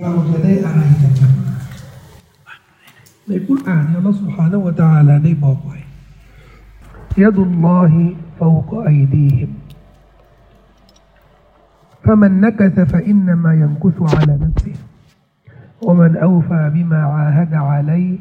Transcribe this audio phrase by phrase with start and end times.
[0.00, 1.59] เราจะได้อะไรจากมัน
[3.27, 5.77] ในกุรอานเนี่ยอัลลอฮฺ سبحانه และ تعالى ได้บอกไว้
[7.23, 8.03] ยดุลลอฮิ
[8.37, 9.51] ฟาวกอัยดีฮิม
[12.05, 14.75] فمن نكث فإنما ينكث على نفسه
[15.87, 18.17] ومن أوفى بما عاهد عليه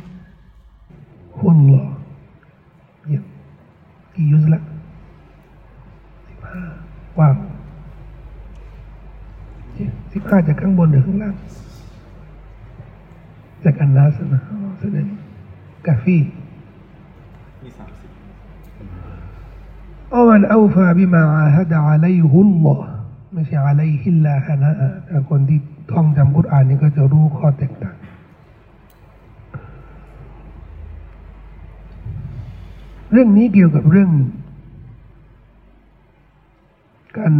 [1.52, 1.86] الله
[4.14, 4.60] กี่ยุสละ
[6.28, 6.62] สิบห้า
[7.18, 7.34] ว้าว
[10.12, 11.34] สิบห้าจากข้างบนหรือข้างล่าง
[13.64, 14.40] จากอันนัสนะ
[14.80, 15.06] แสดง
[15.86, 16.18] กาฟี
[17.62, 18.10] มีสามสิบ
[20.10, 22.84] เอามันเอาฟาบิมาอาฮัดอะลัยฮุลลอฮ์
[23.32, 24.70] ไม่ใช่อะลัยฮิลลาฮะนะ
[25.06, 25.58] แต่คนที่
[25.92, 27.96] ท่องจำกุรอานนี่ก็จะรู้ข้อแตกต่าง
[33.12, 34.10] เรื่องนี้เกี่ยวกับเรื่อง
[37.16, 37.32] การ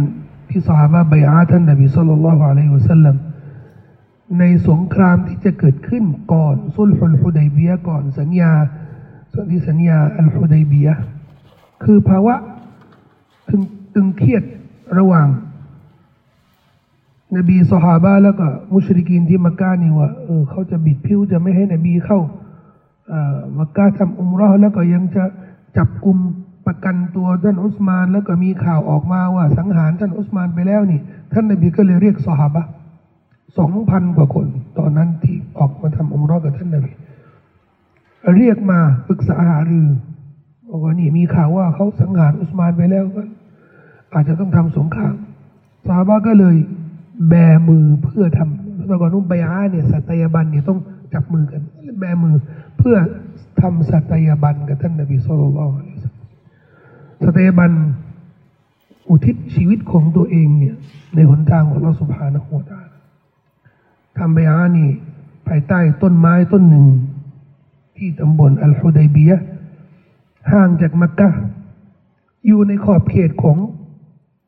[0.49, 3.15] ที่สหายบายอาท่านนบีสุลต่านละฮ์อะลัยฮิวะสัลลัม
[4.39, 6.03] ในสงครามที่จะเกิดขึ้น
[6.33, 8.51] ก่อนสุลฮุลฮุดัยเบียก่อนสัญญา
[9.33, 10.89] ส่วนที่สัญญาอัลฮุดัยเบีย
[11.83, 12.35] คือภาวะ
[13.49, 13.61] ตึง
[13.93, 14.43] ตึงเครียด
[14.97, 15.27] ระหว่าง
[17.37, 22.19] นบีสหาบะแล้วก็มุชริกีนที่มักกะนี่ว่าเออเขาจะบิดผิวจะไม่ให้นบีเข้า
[23.09, 25.23] เอ่อมักกะทำอุมราะห์แล้วก็ยังจะ
[25.77, 26.17] จับกลุ่ม
[26.65, 30.99] ประกันตัวท่านอุสมาน แล้วก็มีข่าวออกมาว่าสังหารท่านอุสมานไปแล้วนี่
[31.33, 32.63] ท่านนบีก็เลยเรียกสหาบะ
[33.57, 36.91] สองพันกว่าคน ตอนนั้นที่ออกมาทำอุมราะห์กับท่านนบี
[38.35, 39.87] เรียกมาปรึกษาหารือ
[40.69, 43.21] บอกว่านี่มีข่าวว่าเขาสังหารอุสมานไปแล้วก็
[44.13, 45.15] อาจจะต้องทำสงคราม
[45.85, 46.55] สหาบะก็เลย
[47.29, 47.33] แบ
[47.69, 50.79] มือเพื่อทำแต่ก่อนนุ่มใบอาเนี่ยสัตยาบันเนี่ยต้อง
[51.13, 51.61] จับมือกัน
[51.99, 52.35] แบมือ
[52.77, 52.95] เพื่อ
[53.61, 56.11] ทำสัตยาบันกับท่านนบีสุลต่านละ
[57.23, 57.71] สัตยาบัน
[59.09, 60.75] อุทิศชีวิตของตัวเองเนี่ย
[61.15, 62.81] ในหนทางของเราสุภาณหัวตา
[64.17, 64.89] ทำใบอานี่
[65.47, 66.87] ภายใต้ต้นไม้ต้นหนึ่ง
[67.97, 69.31] ที่ตำบลอัลฮุดัยเบีย
[70.51, 71.29] ห่างจากมักกะ
[72.47, 73.57] อยู่ในขอบเขตของ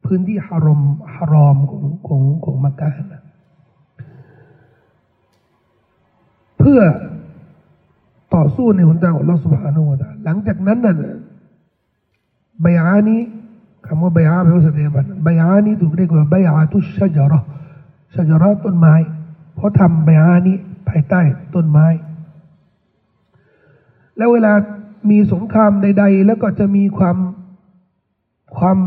[0.06, 0.82] พื้นที่ฮารอม
[1.14, 3.22] ฮารอมของของของมักกะนะ
[6.60, 6.82] เพื่อ
[8.34, 10.96] ต่อสู้ในหนทางของอัลอฮฺสุบฮานาอูตหลังจากนั้นน่ะ
[12.62, 13.22] ใบอานี้
[13.86, 17.40] คำว่าใบอาแปลว่าสัตยบันใบอานี้ถูกเรียกว่าใบอาตุชจาระ
[18.14, 18.94] ชจาระต้นไม้
[19.56, 21.22] เพราะทำใบอานี้ภายใต้
[21.56, 21.88] ต้นไม้
[24.18, 24.54] แล้วเวลา
[25.10, 27.18] มีสงครามใด ๆ แล้วก็จะมีความ
[28.58, 28.78] ความ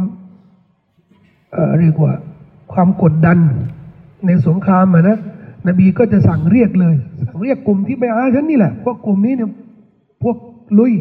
[1.52, 2.12] เเรียกว่า
[2.72, 3.38] ความกดดัน
[4.26, 5.18] ในสงครามอะนะ
[5.68, 6.96] นบีก็จะสั่งเรียกเลย
[7.26, 9.50] สั่งเรียกกลุ่มที่ไปอาฉันนี่แหละ พวกกลุ่มนี้เนี่ย
[10.22, 10.36] พวก
[10.78, 10.92] ลุย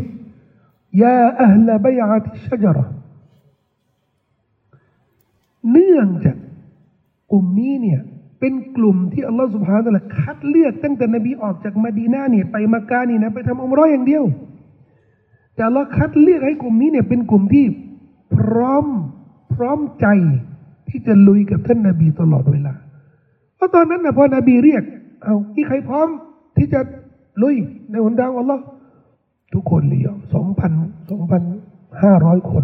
[1.02, 2.86] ยาอัลบยาติชจระ
[5.72, 6.38] เนื่องจาก
[7.32, 8.02] กลุ่มนี้เนี่ย
[8.40, 14.24] เป็นกลุ่มที่อัลลอฮฺสุบฮานะละคัดเลือกตั้งแต่นบีออกจากมาดีนาเนี่ยไปมักกะนี่นะไปทำอมราะห์อย่างเดียว
[15.54, 17.66] แต่อัลลอฮ์คัดเลือกให้กลุ่มนี้เนี่ยเป็นกลุ่มที่
[18.38, 18.86] พร้อม
[19.54, 20.08] พร้อมใจ
[20.90, 22.74] ที่จะลุยกับท่านนาบีตลอดเวลา
[23.56, 24.84] เพราะตอนนั้นนะพอนบีเรียก
[25.24, 26.08] เอามีใครพร้อม
[26.58, 26.80] ที่จะ
[27.44, 27.56] ลุย
[27.92, 28.64] ในหนทางอัลลอฮ์
[29.54, 30.72] ทุกคนเลยสองพัน
[31.10, 31.42] สองพัน
[32.02, 32.54] ห้าร้อยค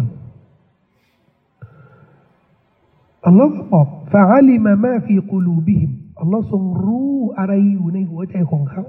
[3.26, 5.90] อัลลอฮ์บอกฟาลิมามาฟีกูลูบิฮิม
[6.20, 8.84] อัลลอฮ์ทรงรู้อะไรอยู่ในหัวใจของเขา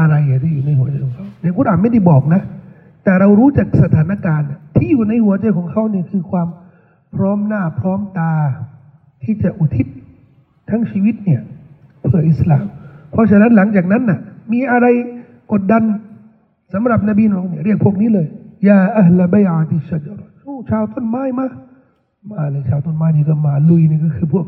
[0.00, 2.42] อะไรที่อยู่ในหัวใจของเขาในกุรอานไม่ได้บอกนะ
[3.04, 6.48] แต่เรารู้จากสถานการณ์ ที่อยู่ในหัวใจของเขาเนี่ยคือความ
[7.14, 8.32] พร้อมหน้าพร้อมตา
[9.22, 9.86] ที่จะอุทิศ
[10.70, 11.40] ทั้งชีวิตเนี่ย
[12.02, 12.64] เพื่ออิสลาม
[13.12, 14.20] เพราะฉะนั้นหลังจากนั้นน่ะ
[14.52, 14.86] มีอะไร
[15.52, 15.82] กดดัน
[16.72, 18.26] สำหรับนบีนองเนี่ยเรียกพวกนี้เลย
[18.68, 21.46] ยาอัลลบยาติชจรโอ้ชาวต้นไม้มา
[22.30, 24.46] มาเลยชาวต้นไม้นี่ก็มาลุยนี่ก็คือพวก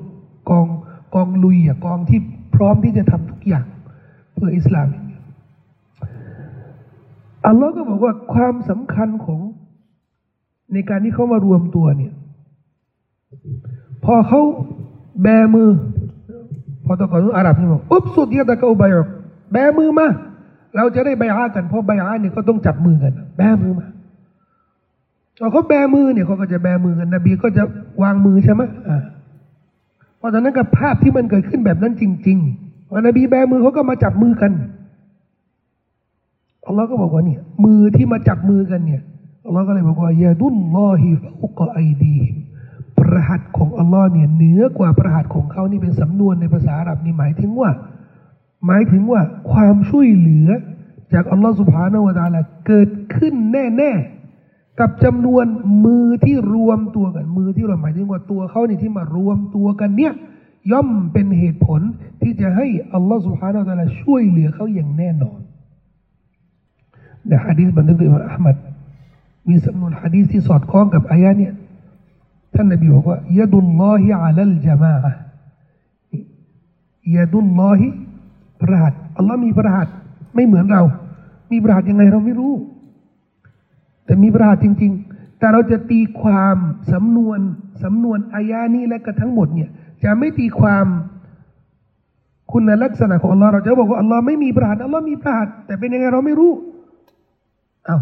[0.51, 0.67] กอง
[1.15, 2.21] กองลุยอะกองที่
[2.55, 3.67] พร้อมที่จะทำทุกอย่าง
[4.35, 5.05] เพื่ออิสลามเนี่ย
[7.47, 9.41] อัลลอฮ์ก็บอกว่าความสำคัญของ
[10.73, 12.13] ในการที่เขามารวมตัวเนี่ย
[14.05, 14.41] พอเขา
[15.23, 15.71] แบมือ
[16.85, 19.09] พอตะกอนอาหรับนี่บอกอุ๊บสุดยะตะกอุบายอก
[19.53, 20.09] แบมือมา
[20.77, 23.87] เราจะได้ใบอากันเพราะใบอาเนี่ยก็ต้องจับมือกัน แบมือมา
[25.41, 27.63] พอเขาแบมือเนี่ยเขาก็จะแบมือกันนบีก็จะ
[28.03, 29.03] วางมือใช่ไหมอ่า
[30.19, 34.53] เพราะฉะนั้นกับภาพที่มันเกิดขึ้นแบบนั้นจริงๆพอนบีแบมือเขาก็มาจับมือกัน
[36.67, 39.03] อัลลอฮ์ก็บอกว่าเนี่ยมือที่มาจับมือกันเนี่ย
[39.47, 41.11] อัลลอฮ์ก็เลยบอกว่ายาดุลลอฮิ
[41.41, 42.35] ฟุกไอดีม
[42.99, 47.71] ประหัตของอัลลอฮ์เนี่ยเหนือกว่าประหัตของเขานี่เป็นสำนวนในภาษาอาหรับนี่หมายถึงว่า
[48.67, 49.21] หมายถึงว่า
[49.53, 50.49] ความช่วยเหลือ
[51.13, 54.16] จากอัลลอฮ์สุบฮานาวตาลาเกิดขึ้นแน่ๆ
[54.81, 55.47] กับจำนวน
[55.85, 60.13] มือที่รวมตัวกันมือที่เราหมายถึงว่าตัวเขาเนี่ยที่มารวมตัวกันเนี่ย
[60.73, 61.81] ย่อมเป็นเหตุผล
[62.23, 65.41] ที่จะให้อัลลอฮฺสุฮานาอัลลอฮฺช่วยเหลือเขาอย่างแน่นอน
[67.27, 68.57] ในฮะดีษบันทึกโดยอิมามอัลมัด
[69.49, 71.53] มีสำนวนฮะดีษที่สอดคล้องกับอายะเนี่ย
[72.55, 74.95] ท่านนบีบอกว่ายดุลลอฮิอัลลจามะ
[77.17, 77.87] ยดุลลอฮิ
[78.63, 79.89] พระหัตอัลลอฮ์มีพระหัต
[80.35, 80.83] ไม่เหมือนเรา
[81.51, 82.55] มีพระหัตยังไงเราไม่รู้
[84.07, 86.57] แต่มีพระหัตถ์จริง ๆ แต่เราจะตีความ
[86.93, 87.41] สำนวน
[87.83, 89.71] สำนวนอายานี้และก็ทั้งหมดเนี่ย
[90.05, 90.87] จะไม่ตีความ
[92.53, 96.53] คุณลักษณะของอัลลอฮ์เราจะบอกว่าอัลลอฮ์ไม่มีพระหัตถ์อัลลอฮ์มีพระหัตถ์แต่เป็นยังไงเราไม่รู้
[97.87, 97.99] เอา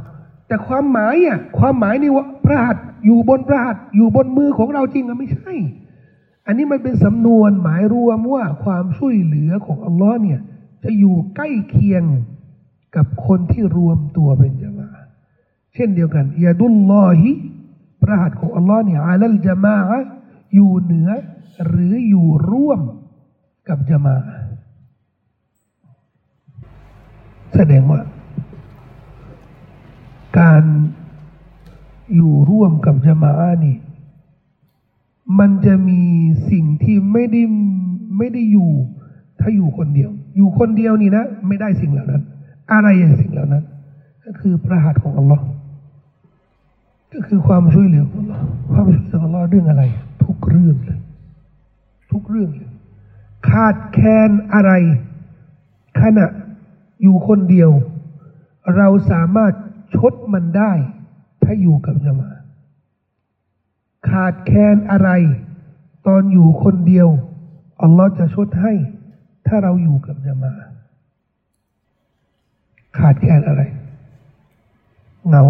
[0.47, 5.53] แต่ความหมายอะความหมายนี่ว่าพระหัตถ์อยู่บนพระหัตถ์อยู่บนมือของเราจริงอะไม่ใช่
[6.47, 10.41] อันนี้มันเป็นสำนวนหมายรวมว่าความช่วยเหลือของอัลลอฮ์เนี่ย
[10.85, 12.05] จะอยู่ใกล้เคียง
[12.97, 14.74] กับคนที่รวมตัวเป็นจมาอะห์
[15.75, 17.31] เช่นเดียวกันยาดุลลอฮิ
[18.03, 19.77] พระหัตถ์ของอัลลอฮ์เนี่ยอาลัลจามะ
[20.55, 21.11] อยู่เหนือ
[21.67, 22.81] หรืออยู่ร่วม
[23.69, 24.17] กับจาอะ
[27.55, 28.01] แสดงว่า
[30.39, 30.65] การ
[32.15, 33.77] อยู่ร่วมกับจาอะนี่
[35.39, 36.03] มันจะมี
[36.51, 37.43] สิ่งที่ไม่ได้
[38.19, 38.71] ไม่ได้อยู่
[39.41, 42.23] ถ้าอยู่คนเดียว อยู่คนเดียวนี่นะ ไม่ได้สิ่งเหล่านั้น
[42.73, 43.65] อะไรอย่างสิ่งเหล่านั้น
[44.25, 45.45] ก็คือพระหัตถ์ของอัลลอฮ์
[47.15, 49.83] ก็คือความช่วยเหลือของอัลลอฮ์ความช่วยเหลือของอัลลอฮ์เรื่องอะไร
[50.25, 51.01] ทุกเรื่องเลย
[52.13, 52.71] ทุกเรื่องเลย
[53.51, 54.73] ขาดแคลนอะไร
[56.01, 56.27] ขณะ
[57.03, 57.71] อยู่คนเดียว
[58.77, 59.53] เราสามารถ
[59.97, 60.73] ชดมันได้
[61.43, 62.31] ถ้าอยู่กับจมา
[64.09, 65.11] ขาดแคลนอะไร
[66.07, 67.09] ตอนอยู่คนเดียว
[67.83, 68.73] อัลลอฮ์จะชดให้
[69.47, 70.53] ถ้าเราอยู่กับจมา
[72.99, 73.63] ขาดแคลนอะไร
[75.29, 75.45] เหงา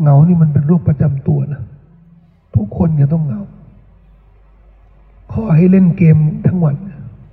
[0.00, 1.62] เหงานี่มันเป็นโรคประจำตัวนะ
[2.54, 3.42] ทุกคนจะต้องเหงา
[5.32, 6.16] ขอให้เล่นเกม
[6.46, 6.76] ทั้งวัน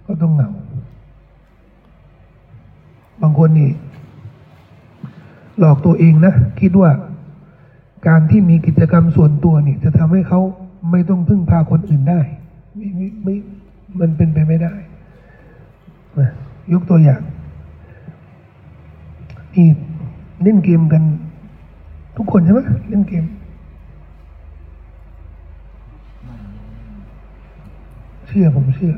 [0.06, 0.52] ก็ต้องเหงา
[3.22, 3.70] บางคนนี่
[5.60, 6.92] หลอกตัวเองนะ คิดว่า
[8.08, 10.42] การที่มีกิจกรรมส่วนตัวนี่ จะทำให้เขา
[10.92, 12.20] ไม่ต้องพึ่งพาคนอื่นได้
[12.76, 13.36] ไม่ไม่ไม่
[14.00, 14.74] มันเป็นไปไม่ได้
[16.20, 16.30] นะ
[16.74, 17.22] ยกตัวอย่าง
[19.56, 19.68] นี่
[20.44, 21.04] เล่นเกมกัน
[22.18, 22.60] ทุกคนใช่ไหม
[22.90, 23.26] เล่นเกม
[28.28, 28.94] เชื่อผมเชื่อ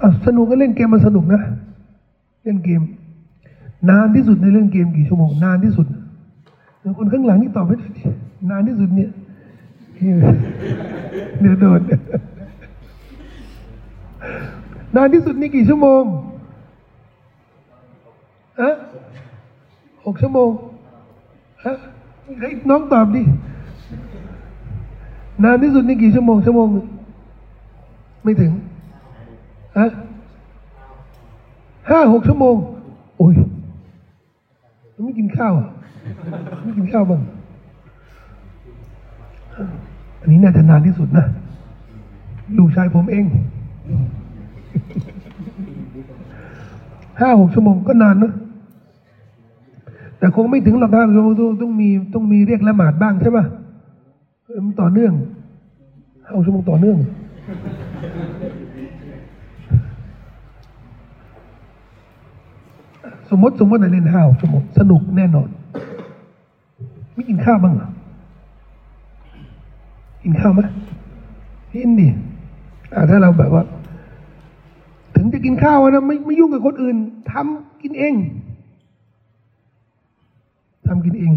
[0.00, 1.40] อสนุกก็เล่นเกมมันสนุกนะ
[2.44, 2.82] เล่นเกม
[3.90, 5.86] นานที่สุดในเล่นเกมกี่ชั่วโมง นานที่สุด
[6.98, 7.88] คนข้างหลังนี่ตอบไม่ได้
[8.50, 9.10] นานที่สุดเนี่ย
[11.40, 11.80] เดี๋ยวโดน
[14.96, 16.02] นานที่สุดนี่กี่ชั่วโมง
[18.60, 18.70] อะ
[20.04, 20.50] หกชั่วโมง
[21.64, 21.72] ฮะ
[22.40, 23.22] เฮ้น้องตอบดิ
[25.44, 26.68] นานที่สุดนี่กี่ชั่วโมงชั่วโมง
[28.24, 28.52] ไม่ถึง
[29.78, 29.86] ฮะ
[31.90, 32.54] ห้าหกชั่วโมง
[33.16, 33.34] โอ้ย
[35.04, 35.52] ไม่กินข้าว
[36.62, 37.20] ไม่กินข้าวบ้าง
[40.20, 41.24] อันนี้น่าจะนานที่สุดนะ
[42.58, 43.24] ลูกชายผมเอง
[47.20, 48.32] ห้าหกชั่วโมงก็นานนะ
[50.24, 53.44] แต่คงไม่ถึงหรอกห้าชั่วโมงต้องต้องมีต้องมีเรียกละหมาดบ้างใช่ป่ะ
[54.44, 55.12] เออมันต่อเนื่อง
[56.28, 56.98] ห้าชั่วโมงต่อเนื่อง
[63.30, 65.48] สมมติสมมติเราเล่นห้าชั่วโมงสนุกแน่นอน
[67.14, 67.88] ไม่กินข้าวบ้างเหรอ
[70.22, 70.60] กินข้าวไหม
[71.72, 72.08] กินดิ
[73.10, 73.64] ถ้าเราแบบว่า
[75.16, 76.96] ถึงจะกินข้าวนะไม่ไม่ยุ่งกับคนอื่น
[77.32, 78.14] ทำกินเอง
[80.86, 81.32] ทำกินเอง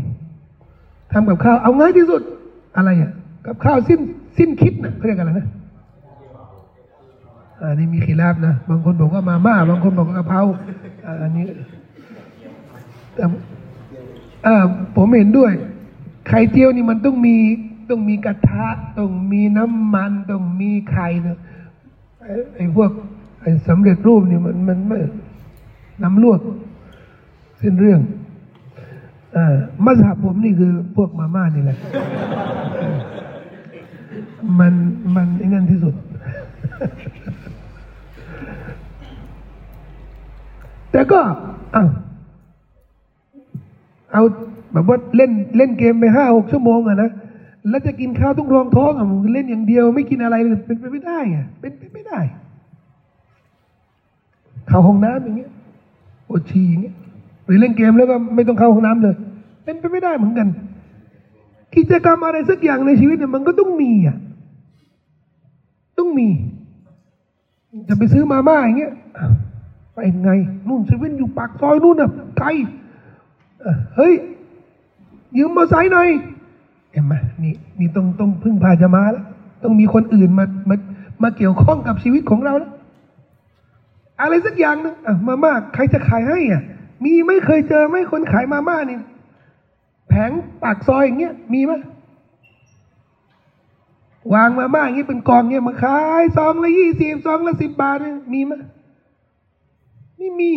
[1.12, 2.22] ทำกับข้าวเอาง่ายที่สุด
[2.78, 3.12] อะไรอะ
[3.46, 4.00] กับข้าวสิ้น
[4.38, 5.48] สิ้นคิดนะเขาเรียกอะไรนะ
[7.62, 10.42] อันนี้มีขีลาบนะบางคนบอกว่ามาม่าบางคนบอกว่ากะเพรา
[11.22, 11.48] อันนี้
[13.14, 13.24] แต่
[14.46, 14.56] อ่า
[14.96, 15.52] ผมเห็นด้วย
[16.28, 17.36] ไข่เจียวนี่มันต้องมี
[17.90, 21.40] ต้องมีกระทะต้องมีน้ำมันต้องมีไข่เนะ
[22.22, 22.92] ไอ้ไอ้พวก
[23.42, 25.00] ไอ้สำเร็จรูปนี่มันมันไม่
[26.04, 26.40] น้ำลวก
[27.62, 28.02] สิ้นเรื่อง
[29.86, 31.78] มัสฮับผมนี่คือพวกมาม่านี่แหละ
[34.60, 34.74] มัน
[35.16, 35.94] มันไอ้นั่นที่สุด
[40.92, 41.20] แต่ก็
[41.74, 41.86] เอา
[44.14, 44.24] เอา
[44.74, 47.10] แบบว่าเล่นเล่นเกมไปห้าหกชั่วโมงอะนะ
[47.70, 52.20] แล้วจะกินข้าวต้องรองท้องอะมึงเล่นอย่างเดียว ไม่กินอะไรเลยเป็นไปไม่ได้อะเป็นไปไม่ได้
[54.68, 55.52] เข้าห้องน้ำอย่างเงี้ย
[56.28, 56.96] ปวดฉี่อย่างเงี้ย
[57.46, 59.16] หรือเล่นเกมแล้วก็ไม่ต้องเข้าห้องน้ำเลย
[59.68, 60.48] เป็นไปไม่ได้เหมือนกัน
[61.76, 64.18] กิจกรรมอะไรสักอย่างในชีวิตเนี่ยมันก็ต้องมีอะ
[65.98, 66.28] ต้องมี
[67.88, 69.32] จะไปซื้อมาม่าอย่างเงี้ยอ้าว
[69.94, 70.32] ไปไง
[70.68, 72.48] นู่นเซเว่นอยู่ปากซอยนู่นน่ะไกล
[73.96, 74.14] เฮ้ย
[75.38, 76.10] ยืมมอเตอร์ไซค์หน่อย
[76.92, 79.26] เห็นไหมนี่นี่ต้องต้องพึ่งพาจะมาแล้ว
[79.64, 80.76] ต้องมีคนอื่นมามา
[81.24, 82.72] มาเกี่ยวข้องกับชีวิตของเราแล้ว
[84.22, 86.62] อะไรสักอย่างหนึงอะมาม่าใครจะขายให้อะ
[87.04, 89.00] มีไม่เคยเจอไหมคนขายมาม่านี่
[90.08, 90.32] แผง
[90.64, 91.74] ปากซอยอย่างเงี้ยมีไหม
[94.34, 98.54] วางมาม่าอย่างเงี้ยเป็นกองเงี้ยมาขายซองละยี่สิบซองละสิบบาทเนี่ยมีไหม
[100.18, 100.54] ไม่มี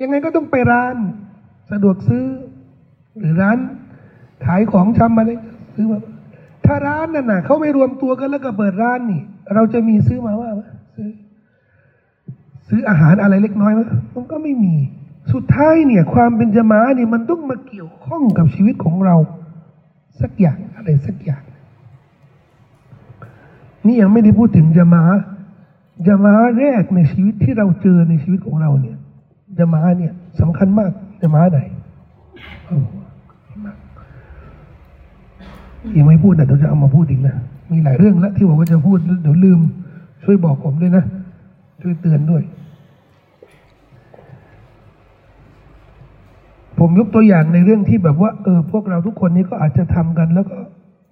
[0.00, 0.96] ยังไงก็ต้องไปร้าน
[1.70, 2.26] สะดวกซื้อ
[3.18, 3.58] หรือร้าน
[4.44, 5.30] ขายของชำอะไร
[5.74, 6.00] ซื้อมา
[6.66, 9.20] ถ้าร้านนั่นน่ะเขาไม่รวมตัวกันแล้วก็เปิดร้านนี่
[9.54, 10.62] เราจะมีซื้อมาว่าไหม
[10.96, 11.08] ซื้อ
[12.68, 13.80] ซื้ออาหารอะไรเล็กน้อยไหม
[14.14, 14.74] มันก็ไม่มี
[15.32, 19.16] สุดท้ายเนี่ย ความเป็นจมาเนี่ยมันต้องมาเกี่ยวข้องกับชีวิตของเรา
[20.20, 21.42] สักอย่างอะไรสักอย่าง
[23.86, 25.02] นี่ยังไม่ได้พูดถึงจมา
[26.06, 28.96] จมาแรกในชีวิตที่เราเจอในชีวิตของเราเนี่ย
[29.58, 30.90] จมาเนี่ยสำคัญมาก
[31.20, 31.58] จมาไหน
[35.96, 37.36] ยังไม่พูดแต่เดี๋ยวจะเอามาพูดอีกนะ
[37.72, 39.60] มีหลายเรื่องแล้วที่บอกว่าจะพูดเดี๋ยวลืม
[40.24, 41.04] ช่วยบอกผมด้วยนะ
[41.82, 42.42] ช่วยเตือนด้วย
[46.78, 50.56] ผมยกตัวอย่างในเรื่องที่แบบว่าเออพวกเราทุกคนนี้ก็อาจจะทำกัน แล้วก็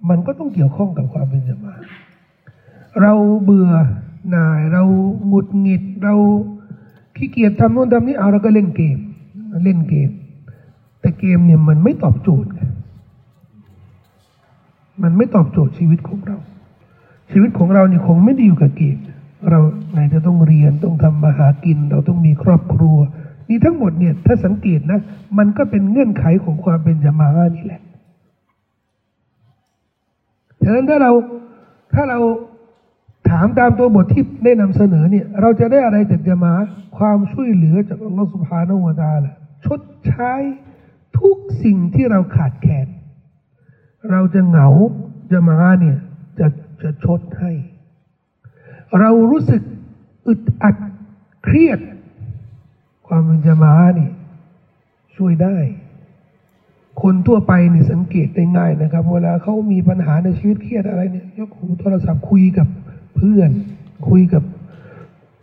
[0.09, 1.73] มันก็ต้องเกี่ยวข้องกับความเป็นจมา
[3.01, 3.69] เราเบื่อ
[4.29, 4.83] หน่ายเรา
[5.27, 6.15] หงุดหงิด เรา
[7.15, 8.97] ขี้เกียจทำโน่นทำนี่เอาเราก็เล่นเกม
[9.63, 10.09] เล่นเกม
[11.01, 12.51] แต่เกมเนี่ยมันไม่ตอบโจทย์
[15.03, 16.37] มันไม่ตอบโจทย์ชีวิตของเรา
[17.31, 18.97] ชีวิตของเราเนี่ยคงไม่ได้อยู่กับเกม
[19.49, 19.59] เรา
[19.91, 22.97] ไหนจะต้องเรียนต้องทำมาหากิน เราต้องมีครอบครัว
[23.49, 24.99] นี่ทั้งหมดเนี่ยถ้าสังเกตนะ
[25.37, 27.81] มันก็เป็นเงื่อนไขของความเป็นจามาอะนี่แหละ
[30.63, 31.11] ฉะนั้นถ้าเรา
[31.93, 32.19] ถ้าเรา
[33.29, 36.53] ถามตามตัวบทที่ได้นำเสนอเนี่ย เราจะได้อะไรจากจามา
[36.97, 39.33] ความช่วยเหลือจากอัลลอฮฺสุบฮานาอูวตาละ
[39.65, 40.33] ชดใช้
[41.19, 42.87] ทุกสิ่งที่เราขาดแคลน
[44.11, 44.67] เราจะเหงา
[45.31, 45.97] จะมาเนี่ย
[46.39, 46.47] จะ
[46.81, 47.51] จะชดให้
[48.99, 49.61] เรารู้สึก
[50.27, 50.75] อึดอัด
[51.43, 51.79] เครียด
[53.05, 54.09] ความเป็นจะมานี่
[55.15, 55.57] ช่วยได้
[57.01, 62.67] คนทั่วไปนี่สังเกตได้ง่ายนะครับ เวลาเขามีปัญหาในชีวิตเครียดอะไรเนี่ย ยกหูโทรศัพท์คุยกับ
[63.15, 63.49] เพื่อน
[64.09, 64.43] คุยกับ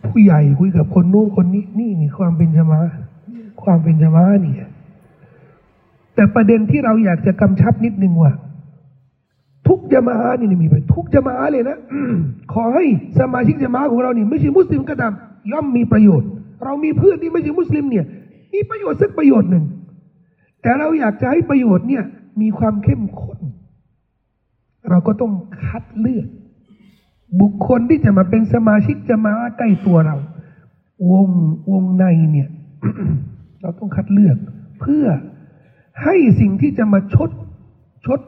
[0.06, 2.80] ผู้ใหญ่คุยกับคนนู้นคนนี้ นี่นี่ความเป็นจมา
[3.62, 4.54] ความเป็นจมานี่
[6.14, 8.32] แต่ประเด็นที่เราอยากจะกำชับนิดนึงว่า
[9.68, 11.78] ทุกจามานี่มีไปทุกจามาเลยนะ
[12.52, 12.84] ขอให้
[13.18, 15.12] สมาชิกจามาของเรานี่ ไม่ใช่มุสลิมก็ตาม
[15.50, 16.30] ย่อมมีประโยชน์
[16.64, 18.06] เรามีเพื่อนที่ไม่ใช่มุสลิมเนี่ย
[18.52, 19.64] มีประโยชน์สักประโยชน์หนึ่ง
[20.62, 22.04] แต่เราอยากจะให้ประโยชน์เนี่ย
[22.40, 23.40] มีความเข้มข้น
[24.90, 25.32] เราก็ต้อง
[25.64, 26.28] คัดเลือก
[27.40, 30.16] บุคคลที่จะมาเป็นสมาชิกจะมาใกล้ตัวเรา
[31.10, 31.28] วง
[31.70, 32.48] วงในเนี่ย
[33.62, 34.36] เราต้องคัดเลือก
[34.80, 35.04] เพื่อ
[36.02, 37.30] ให้สิ่งที่จะมาชด
[38.06, 38.20] ชด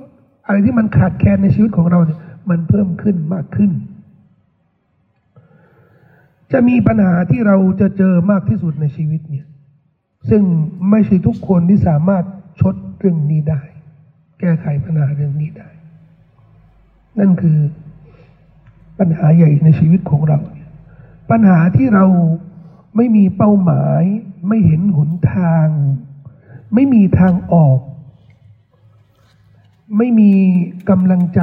[0.47, 2.19] อะไรที่มันขาดแคลนในชีวิตของเราเนี่ย
[2.51, 3.71] มันเพิ่มขึ้นมากขึ้น
[6.55, 9.47] จะมีปัญหาที่เราจะเจอมากที่สุดในชีวิตเนี่ย
[10.31, 10.43] ซึ่ง
[10.91, 12.25] ไม่ใช่ทุกคนที่สามารถ
[12.61, 13.63] ชดเรื่องนี้ได้
[14.41, 15.71] แก้ไขปัญหาเรื่องนี้ได้
[17.19, 17.59] นั่นคือ
[18.99, 20.71] ปัญหาใหญ่ในชีวิตของเราเนี่ย
[21.31, 22.07] ปัญหาที่เรา
[22.97, 24.03] ไม่มีเป้าหมาย
[24.49, 25.67] ไม่เห็นหนทาง
[26.75, 27.81] ไม่มีทางออก
[29.97, 30.33] ไม่มี
[30.91, 31.41] กำลังใจ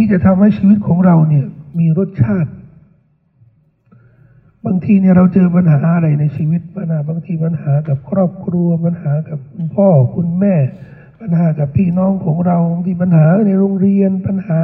[0.00, 1.46] ที่จะทำให้ชีวิตของเราเนี่ย
[1.78, 2.50] มีรสชาติ
[4.66, 10.54] บางทีเนี่ยเราเจอปัญหาอะไรในชีวิตปัญหาบางทีปัญหากับครอบครัวปัญหากับคุณพ่อคุณแม่
[11.20, 14.60] ปัญหากับพี่น้องของเราบางทีปัญหาในโรงเรียนปัญหา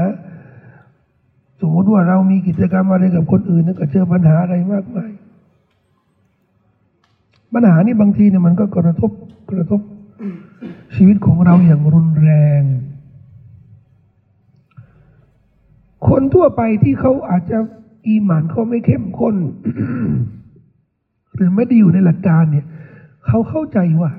[1.60, 5.10] สมมติว่าเรามีกิจกรรมอะไรกับคนอื่นนี่ก็เจอปัญหาอะไรมากมาย
[7.54, 9.10] ปัญหานี่บางทีเนี่ยมันก็กระทบ
[9.50, 9.80] กระทบ
[10.94, 12.62] ชีวิตของเราอย่างรุนแรง
[16.08, 17.58] คนทั่วไปที่เขาอาจจะ
[18.06, 19.36] อีหมานเขาไม่เข้มข้น
[21.34, 22.66] หรือไม่ได้อยู่ในหลักการเนี่ย
[23.26, 24.10] เขาเข้าใจว่า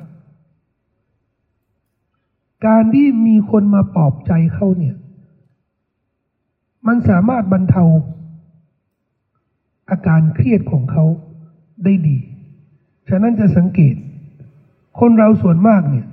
[2.68, 4.96] การที่มีคนมาปลอบใจเขาเนี่ย
[6.88, 7.84] มันสามารถบรรเทา
[9.90, 11.06] อาการเครียดของเขา
[11.84, 12.18] ได้ดี
[13.10, 13.96] ฉะนั้นจะสังเกต
[15.00, 16.08] คนเราส่วนมากเนี่ย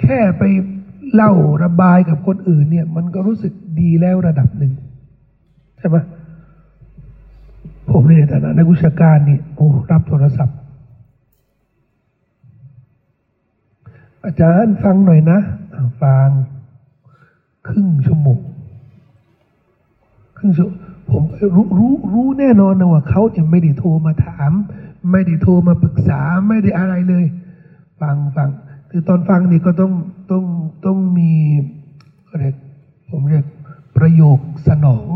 [0.00, 0.42] แค่ไป
[1.14, 4.72] เล่าระบายกับคนอื่นเนี่ย มันก็รู้สึก ดีแล้วระดับหนึ่ง
[5.78, 5.96] ใช่ไหม
[7.90, 10.56] ผมในฐานะนักวิชาการนี่โอ้รับโทรศัพท์
[14.24, 15.38] อาจารย์ฟังหน่อยนะ
[16.02, 16.28] ฟัง
[17.68, 18.38] ครึ่งชั่วโมง
[20.36, 20.68] ครึ่งชั่ว
[21.10, 21.22] ผม
[21.56, 24.52] รู้รู้รู้แน่นอนนะว่าเขาจะไม่ได้โทรมาถาม
[25.12, 27.24] ไม่ได้โทรมาปรึกษาไม่ได้อะไรเลย
[28.00, 28.48] ฟังฟัง
[28.90, 29.92] คือตอนฟังนี่ก็ต้อง
[30.30, 30.44] ต้อง
[30.86, 31.32] ต้องมี
[32.24, 32.54] เขาเรียก
[33.10, 33.44] ผมเรียก
[33.96, 35.06] ประโยคสนอง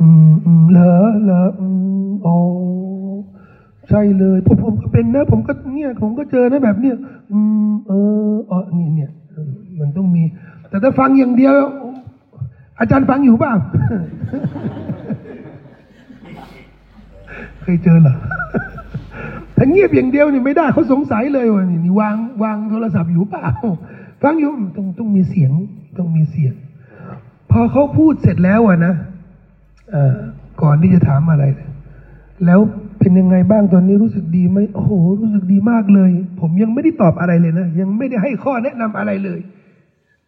[0.00, 1.66] อืมอืมเหรอเหรออื
[2.06, 2.36] มอ๋อ
[3.88, 6.96] ใช่เลยผมผมก็เป็นนะ ผมก็เนี่ย ผมก็เจอนะแบบเนี้ย
[7.32, 7.38] อื
[7.68, 7.92] มเอ
[8.30, 9.50] ออ๋อนี่เนี่ยเออ
[9.80, 10.22] มันต้องมี
[10.68, 11.54] แต่ถ้าฟังอย่างเดียว
[12.78, 13.54] อาจารย์ฟังอยู่เปล่า
[17.62, 18.14] เคยเจอเหรอ
[19.56, 23.46] ถ้าเงียบอย่างเดียวนี่ไม่ได้เขาสงสัยเลยว่านี่นี่วางวางโทรศัพท์อยู่เปล่า
[24.22, 25.52] ฟังอยู่ต้องต้องมีเสียง
[25.98, 26.54] ต้องมีเสียง
[27.56, 28.94] พอเขาพูดเสร็จแล้วอะนะ
[29.90, 30.16] เอ่อ
[30.62, 31.44] ก่อนที่จะถามอะไร
[32.46, 32.60] แล้ว
[32.98, 39.40] เป็นยังไงบ้างตอนนี้รู้สึกดีไหมโอ้โหรู้สึกดีมากเลย ผมยังไม่ได้ตอบอะไรเลยนะยังไม่ได้ให้ข้อแนะนำอะไรเลย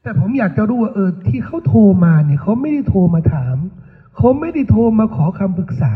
[0.02, 3.56] แต่ผมอยากจะรู้ว่าเออที่เขาโทรมาเนี่ยเขาไม่ได้โทรมาถาม
[4.16, 5.94] เขาไม่ได้โทรมาขอคำปรึกษา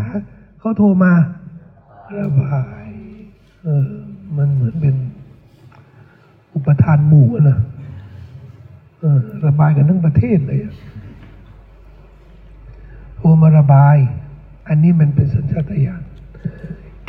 [0.60, 1.12] เขาโทรมา
[2.18, 2.86] ระบาย
[3.64, 3.88] เออ
[4.36, 4.94] มันเหมือนเป็น
[6.54, 7.58] อุปทานหมู่อะนะ
[9.00, 10.74] เออระบายกันทั้งประเทศเลยอะ
[13.20, 13.96] โทรมาระบาย
[14.68, 16.02] อันนี้มันเป็นสัญชาตญาณ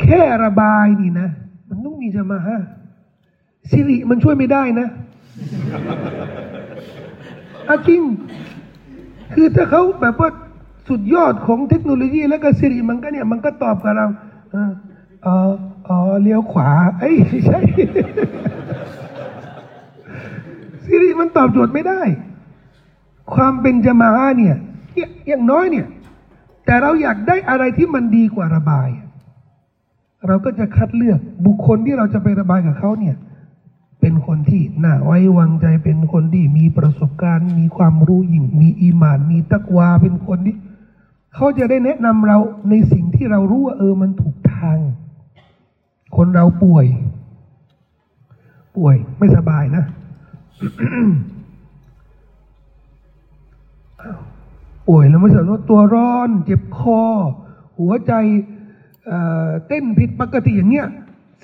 [0.00, 1.28] แค่ระบายนี่นะ
[1.68, 2.58] มันต้องมีจะมาฮะ
[3.70, 4.88] สิริมันช่วยไม่ได้นะ
[7.68, 8.00] อาจริง
[9.34, 10.30] คือถ้าเขาแบบว่า
[10.88, 14.06] สุดยอดของเทคโนโลยีแล้วก็สิริมันก็เนี่ย มันก็ตอบกับเรา
[14.52, 14.72] เออ
[15.22, 15.50] เออ
[15.88, 17.16] อ๋อเลี้ยวขวาเอ้ย
[17.46, 17.60] ใช่
[20.84, 22.00] สิริมันตอบโจทย์ไม่ได้
[23.34, 24.56] ความเป็นจมาอะเนี่ย
[25.28, 25.86] อย่างน้อยเนี่ย
[26.72, 28.88] แต่เราอยากได้อะไรที่มันดีกว่าระบาย
[30.26, 33.16] เราก็จะคัดเลือกบุคคลที่เราจะไประบายกับเขาเนี่ย
[34.00, 40.56] เป็นคนที่น่าไว้วางใจเป็นคนที่มีประสบการณ์ มีความรู้ยิ่ง มีอีมาน มีตักวาเป็นคนที่
[41.34, 42.38] เขาจะได้แนะนำเรา
[42.70, 44.78] ในสิ่งที่เรารู้ว่าเออมันถูกทาง
[46.16, 46.86] คนเราป่วย
[48.76, 49.84] ป่วยไม่สบายนะ
[54.88, 57.02] ป่วยแล้วไม่ใช่ว่าตัวร้อน เจ็บคอ
[57.78, 58.12] หัวใจ
[59.06, 60.88] เเต้นผิดปกติอย่างเงี้ย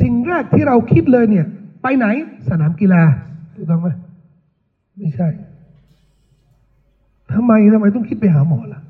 [0.01, 1.47] สิ่งแรกที่เราคิดเลยเนี่ย
[1.83, 2.07] ไปไหน
[2.49, 3.03] สนามกีฬา
[3.55, 3.89] ถูกต้องไหม
[4.97, 5.29] ไม่ใช่
[7.33, 8.81] ทำไมทำไมต้องคิดไปหาหมอล่ะ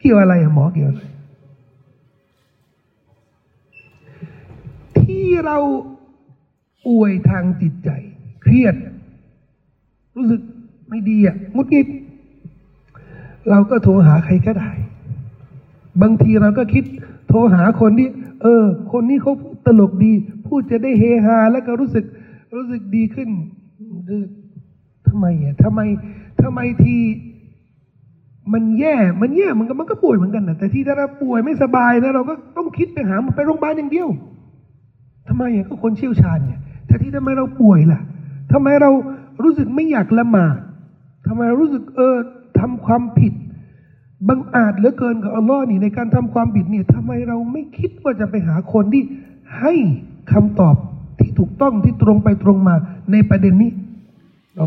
[0.00, 1.02] เกี่ยวอะไรหมอเกี่ยวอะไร
[4.98, 5.58] ที่เรา
[6.86, 7.90] ป่วยทางจิตใจ
[8.42, 8.74] เครียด
[10.16, 10.40] รู้สึก
[10.88, 11.86] ไม่ดีอะงุดงิด
[13.50, 14.70] เราก็โทรหาใครก็ได้
[16.02, 16.84] บางทีเราก็คิด
[17.28, 18.08] โทรหาคนที่
[18.42, 19.32] เออ คนนี้เขา
[19.66, 20.12] ตลกดี
[20.46, 22.04] พูดจะได้เฮฮา แล้วก็รู้สึก
[22.56, 23.28] รู้สึกดีขึ้น
[25.08, 25.80] ทำไมอะทำไม
[26.42, 26.96] ทำไมที
[28.52, 34.08] มันแย่ มันแย่ มันก็มันก็ป่วยเหมือนกันนะแต่ที่ถ้าเราป่วยไม่สบายนะเราก็ต้องคิดไปหาไปโรงพยาบาลอย่างเดียว
[35.28, 38.00] ทำไมอะก็คนเชี่ยวชาญเนี่ยแต่ที่ทำไมเราป่วยล่ะ
[38.52, 38.90] ทำไมเรา
[39.42, 40.56] รู้สึกไม่อยากละหมาด
[41.26, 42.16] ทำไมเรารู้สึกเออ
[42.58, 43.32] ทำความผิด
[44.28, 49.02] บังอาจเหลือเกินกับอัลลอฮ์นี่ในการทำความผิดเนี่ยทำไมเราไม่คิดว่าจะไปหาคนที่
[49.60, 49.74] ให้
[50.32, 50.76] คำตอบ
[51.18, 52.74] ที่ถูกต้องที่ตรงไปตรงมา
[53.12, 53.72] ในประเด็นนี้
[54.56, 54.66] เรา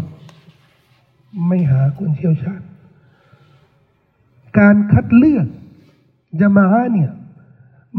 [1.48, 2.62] ไม่หาคนเชี่ยวชาญ
[4.60, 5.48] การคัดเลือก
[6.42, 7.12] จะมาเนี่ย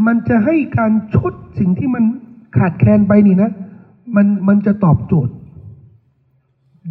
[0.07, 2.05] มันจะให้การชดสิ่งที่มัน
[2.59, 3.51] ขาดแคลนไปนี่นะ
[4.16, 5.35] มันมันจะตอบโจทย์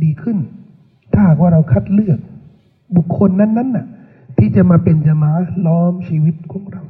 [0.04, 0.38] ดีขึ้น
[1.14, 2.20] ถ้าว่าเราคัดเลือก
[2.95, 3.86] บุคคลนั้นๆน่ะ
[4.38, 5.32] ที่จะมาเป็นจมา
[5.65, 6.84] ล้อมชีวิตของเรา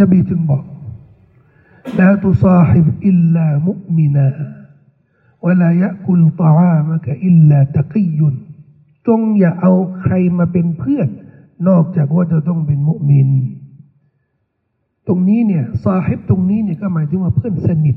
[0.00, 0.64] นบีจึงบอก
[1.98, 4.28] ลาตุซาฮิบอิลลามุมินา
[5.44, 8.34] วลายะกุลตอามะกะอิลลาตะกียุน
[9.06, 11.08] จงอย่าเอาใครมาเป็นเพื่อน
[11.68, 13.30] นอกจากว่าจะต้องเป็นมุมิน
[15.06, 17.96] ตรงนี้เนี่ยซาฮิบตรงนี้เนี่ยก็หมายถึงว่าเพื่อนสนิท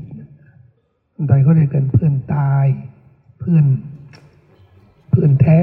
[1.28, 2.66] ใดเขาเรียกกันเพื่อนตาย
[3.38, 3.64] เพื่อน
[5.14, 5.60] เพื่อนแท้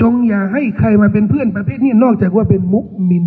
[0.00, 3.26] จงอย่าให้ใครมาเป็นเพื่อนประเภทนี้นอกจากว่าเป็นมุมิน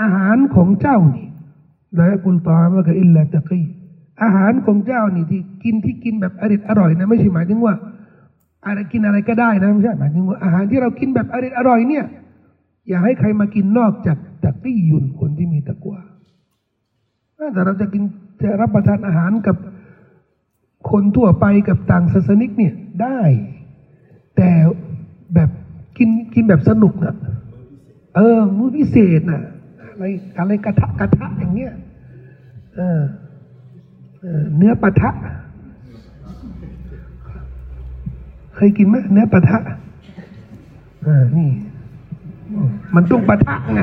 [0.00, 1.28] อาหารของเจ้านี่
[1.98, 3.62] ละกุลตามะกอิลลาตะกี
[4.22, 7.74] อาหารของเจ้านี่ที่กินที่กินแบบอริดอร่อยนะไม่ใช่หมายถึงว่า
[8.66, 12.04] อะไรกินอะไรก็ได้นะไม่ใช่หมายถึงว่าอาหารที่เรากินแบบอริดอร่อยเนี่ย
[12.88, 16.00] อย่าให้ใครมากินนอกจากตะกี้ยุนคนที่มีตะกวา
[17.54, 18.02] แต่เราจะกิน
[18.42, 19.56] จะรับประทานอาหารกับ
[20.90, 23.20] คนทั่วไปกับต่างศาสนิกเนี่ยได้
[24.36, 24.50] แต่
[25.34, 25.50] แบบ
[25.98, 27.16] กินกินแบบสนุกนะ
[28.16, 29.42] เออมื้อพิเศษนะ
[29.90, 30.04] อะไร
[30.38, 31.74] อะไรกระทะกระทะอย่างเงี้ย
[32.76, 33.00] เออ
[34.20, 35.10] เออเนื้อปะทะ
[38.54, 39.58] เคยกินไหมเนื้อปะทะ
[41.02, 41.50] เออนี่
[42.94, 43.82] มันต้องปะทะไง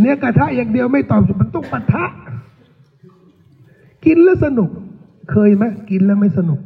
[0.00, 2.04] เนื้อกระทะอย่างเดียวไม่ตอบมันต้องปะทะ
[4.04, 4.70] กินแล้วสนุก
[5.30, 6.60] เคยไหมกินแล้วไม่สนุก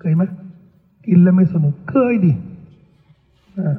[0.00, 0.22] เคยไหม
[1.06, 2.32] กินแล้วไม่สนุก เคยดิ
[3.58, 3.76] อ่า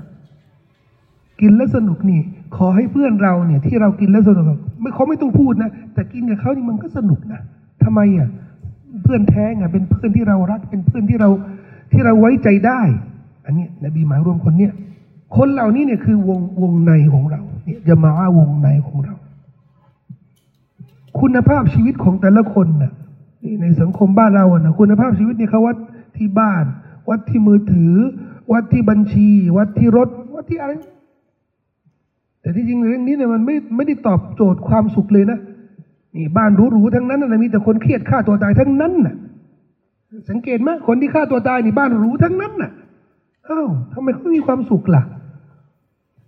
[1.42, 2.20] กินแล้วสนุกนี่
[2.56, 7.42] ขอให้เพื่อนเราเนี่ย ที่เรากินแล้วสนุกไม่เขาไม่ต้องพูดนะแต่กินกับเขานี่มันก็สนุกนะ
[7.84, 8.30] ทำไมอะ
[9.04, 11.30] เพื่อนแท้ไงเป็นเพื่อนที่เรารัก เป็นเพื่อนที่เรา
[11.92, 12.82] ที่เราไว้ใจได้
[13.46, 14.74] อันนี้นบีหมายรวมคนเนี่ย
[15.38, 19.16] คนเหล่านี้เนี่ยคือวงวงในของเราเนี่ยจะมาวงในของเรา
[21.20, 22.92] คุณภาพชีวิตของแต่ละคนน่ะ
[23.48, 25.78] นี่ในสังคมบ้านเราอะนะคุณภาพชีวิตเนี่ยเขาวัด
[26.18, 26.66] ที่บ้าน
[27.10, 27.94] วัดที่มือถือ
[28.54, 30.72] วัดที่บัญชี วัดที่รถ วัดที่อะไร
[32.42, 35.40] แต่ที่จริงเรื่องนี้เนี่ยมันไม่ไม่ได้ตอบโจทย์ความสุขเลยนะ
[36.16, 39.16] นี่บ้านหรูๆทั้งนั้นนะมีแต่คนเครียดฆ่าตัวตายทั้งนั้นน่ะ
[40.30, 42.72] สังเกตไหมคนที่ฆ่าตัวตายนี่บ้านหรูทั้งนั้นน่ะ
[43.50, 45.04] อ้าวทำไมเขามีความสุขล่ะ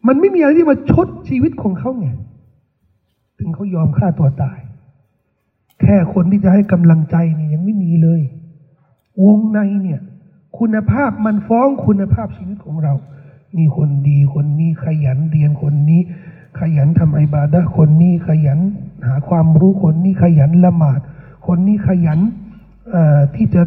[0.07, 2.07] มันไม่มีอะไรที่มาชดชีวิตของเขาไง
[3.39, 4.59] ถึงเขายอมฆ่าตัวตาย
[5.81, 8.21] แค่คนที่จะให้กำลังใจนี่ยังไม่มีเลย
[9.23, 10.01] วงในเนี่ย
[10.57, 12.93] คุณภาพมันฟ้องคุณภาพชีวิตของเรา
[13.57, 16.01] นี่คนดีคนนี้ขยันเรียนคนนี้
[16.59, 18.59] ขยันทำไอบาดะคนนี้ขยัน
[19.07, 20.99] หาความรู้คนนี้ขยันละหมาด
[21.47, 22.19] คนนี้ขยัน
[23.35, 23.63] ที่จะ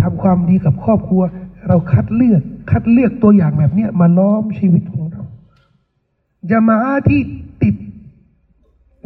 [0.00, 1.22] ทำความดีกับครอบครัว
[1.68, 5.22] เราคัดเลือกคัดเลือกตัวอย่างแบบนี้มาล้อมชีวิตของเรา
[6.50, 6.78] จะมา
[7.08, 7.20] ที่
[7.62, 7.74] ติด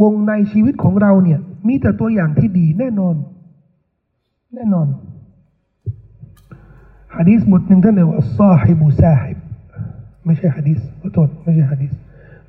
[0.02, 3.16] วงในชีวิตของเราเนี่ย มีแต่ตัวอย่างที่ดีแน่นอน
[4.54, 4.86] แน่นอน
[7.16, 9.38] ฮะดีษบทหนึ่งท่านเรียกว่าซาฮิบุซาฮิบ
[10.24, 11.92] ไม่ใช่ฮะดีษขอโทษไม่ใช่ฮะดีษ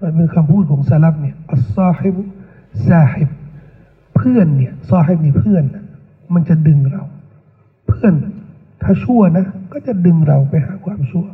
[0.02, 2.16] มันเป็นคำพูดของซาลับเนี่ยอัสซาฮิบ
[2.88, 3.30] ซาฮิบ
[4.16, 5.64] เพื่อนเนี่ยซาฮิบนี่เพื่อน
[6.34, 7.04] มันจะดึงเรา
[7.88, 8.14] เพื่อน
[8.84, 11.26] ถ้าชั่วนะ ก็จะดึงเราไปหาความชั่ว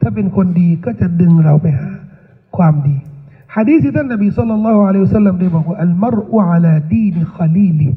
[0.00, 1.90] ถ้าเป็นคนดีก็จะดึงเราไปหา
[2.56, 2.96] ความดี
[3.56, 7.88] ฮะดีษที่ท่านนบีสุลต่านละฮ์อะลัยฮิวะสัลลัมได้บอกว่าอัลมรอุอะลาดีนคลีลี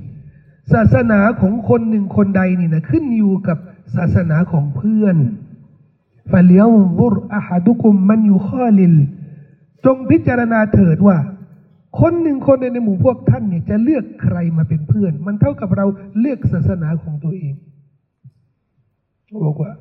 [0.73, 3.57] ศาสนาของคนหนึ่งคนใดนี่นะขึ้นอยู่กับ
[3.95, 5.17] ศาสนาของเพื่อน
[6.31, 8.93] ฟะเลียวรุรอะฮัดุคุมมันอยุคอลิล
[9.85, 11.17] จงพิจารณาเถิดว่า
[11.99, 15.85] คนหนึ่งคนในหมู่พวกท่านเนี่ยจะเลือกใครมาเป็นเพื่อน มันเท่ากับเรา
[16.19, 17.53] เลือกศาสนาของตัวเอง
[19.45, 19.71] บอกว่า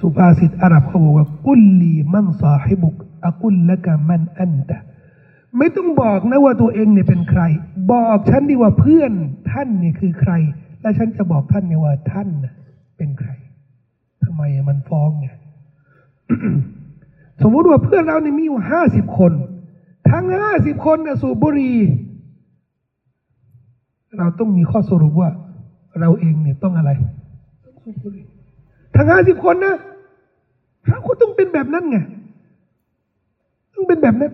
[0.00, 4.78] สุภาษิตอาหรับเขาบอกว่ากุลลีมันซาฮิบุก อากุลละกะมันอันตะ
[5.58, 7.42] ไม่ต้องบอกนะว่าตัวเองเนี่ยเป็นใคร
[7.92, 9.12] บอกฉันดีว่าเพื่อน
[9.52, 10.32] ท่านเนี่ยคือใคร
[10.80, 12.54] และฉันจะบอกท่านเนี่ยว่าท่านน่ะ
[12.96, 13.30] เป็นใคร
[14.24, 15.28] ทำไมมันฟ้องไง
[17.42, 19.32] สมมุติว่าเพื่อนเราเนี่ยมีอยู่ห้าสิบคน
[20.10, 21.76] ทั้งห้าสิบคนเนี่ยสูบบุหรี่
[24.18, 25.30] เราต้องมีข้อสรุปว่า
[26.00, 26.90] เราเองเนี่ยต้องอะไร
[27.64, 28.24] ต้องสูบบุหรี่
[28.96, 29.76] ทั้งห้าสิบคนนะ
[30.88, 32.21] เราก็ต้องเป็นแบบนั้นไงต้อง
[33.88, 34.32] เป็นแบบนั้น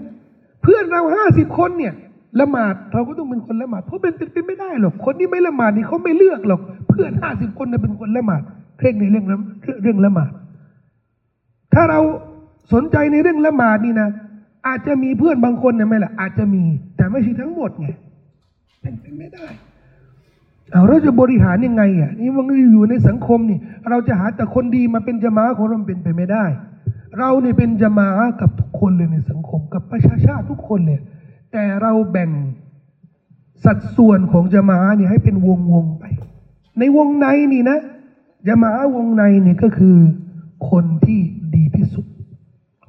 [0.62, 1.94] เพื่อนเราห้าสิบคนเนี่ย
[2.40, 8.42] ละหมาดเราก็ต้องเป็นคนละหมาดเพราะเป็นเป็นไม่ได้หรอก คนที่ไม่ละหมาดนี่เขาไม่เลือกหรอก เพื่อนห้าสิบคนนี่เป็นคนละหมาด
[8.78, 10.32] เคร่งในเรื่องเรื่องละหมาด
[11.74, 12.00] ถ้าเรา
[12.72, 14.08] สนใจในเรื่องละหมาดนี่นะ
[14.66, 16.64] อาจจะมีเพื่อนบางคนนะไม่ละอาจจะมี
[16.96, 17.86] แต่ไม่ใช่ทั้งหมดไง
[18.82, 19.46] เป็นไปไม่ได้
[20.72, 23.58] เอาเราจะบริหารยังไงอะนี่มันอยู่ในสังคมนี่
[23.90, 26.44] เราจะหาแต่คนดีมาเป็นจมาของเราเป็นไปไม่ได้
[27.18, 28.08] เราเนี่ยเป็นจะมา
[28.40, 31.00] กับทุกคนเลยในสังคม กับประชาชาติทุกคนเลย
[31.52, 32.30] แต่เราแบ่ง
[33.64, 36.04] สัดส่วนของจะมาเนี่ยให้เป็นวงวงๆไป
[36.78, 37.78] ในวงในนี่นะ
[38.48, 39.96] จะมาวงในเนี่ยก็คือ
[40.70, 41.20] คนที่
[41.54, 42.06] ดีที่สุด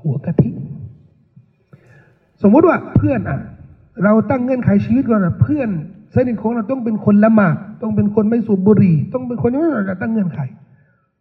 [0.02, 0.50] หัวกะทิ
[2.42, 3.40] สมมติว่าเพื่อนอะ
[4.04, 5.70] เราตั้งเงื่อนไขชีวิตก่อนนะเพื่อน
[6.16, 10.40] สนิทของเราต้องเป็นคนละหมาดต้องเป็นคนไม่สูบบุหรี่ ต้องเป็นคนที่เราตั้งเงื่อนไข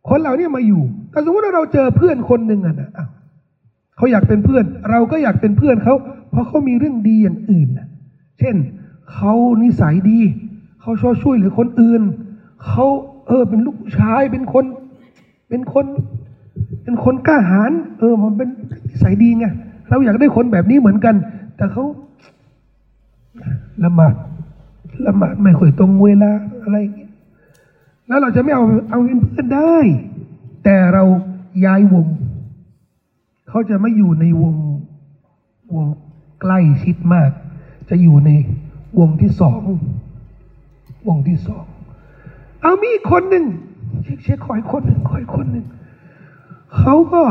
[0.09, 2.91] คนเหล่านี้มาอยู่แต่สมมติว่าเราเจอเพื่อนคนหนึ่งอะนะ
[3.97, 5.95] เขาอยากเป็นเพื่อน เราก็อยากเป็นเพื่อนเขา
[6.31, 7.87] เพราะเขามีเรื่องดีอย่างอื่นนะ
[8.39, 8.57] เช่น
[9.15, 9.33] เขา
[9.63, 10.21] นิสัยดี
[10.81, 12.03] เขาชอบช่วยเหลือคนอื่น
[12.67, 12.87] เขา
[13.29, 14.65] เออ เป็นลูกชายเป็นคน
[15.49, 15.87] เป็นคน
[16.83, 18.49] เป็นคนกล้าหาญเออ มันเป็น
[18.89, 19.47] นิสัยดีไง
[19.89, 21.15] เราอยากได้คนแบบนี้เหมือนกัน
[21.57, 21.85] แต่เขา
[23.85, 24.15] ละหมาด
[25.07, 26.31] ละหมาดไม่ค่อยตรงเวลา
[26.63, 27.08] อะไรอย่างเงี้ย
[28.09, 29.77] แล้วเราจะไม่เอาเอาเป็นเพื่อนได้
[30.65, 31.05] แต่เรา
[31.65, 32.07] ย้ายวง
[33.49, 34.55] เขาจะไม่อยู่ในวง
[35.75, 35.87] วง
[36.41, 37.31] ใกล้ชิดมาก
[37.91, 38.31] จะอยู่ใน
[38.99, 39.63] วงที่สอง
[41.09, 41.65] วงที่สอง
[42.63, 43.45] เอามีคนหนึ่ง
[44.05, 45.67] เช็คเช็คคอยคนหนึ่งคอยคนหนึ่ง
[46.79, 47.23] เขาก็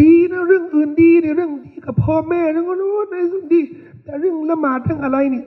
[0.00, 3.60] ดีนะเรื่องอื่นดีในเรื่องดีกับพ่อแม่เรื่องนู้นในเรื่องดี
[4.04, 5.46] แต่เรื่องละหมาดเรื่องอะไรเนี่ย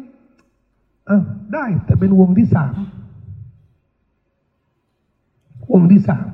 [1.09, 1.17] อะ
[1.53, 2.73] ได้แต่เป็นวงที่สาม
[5.71, 6.28] วงที่สาม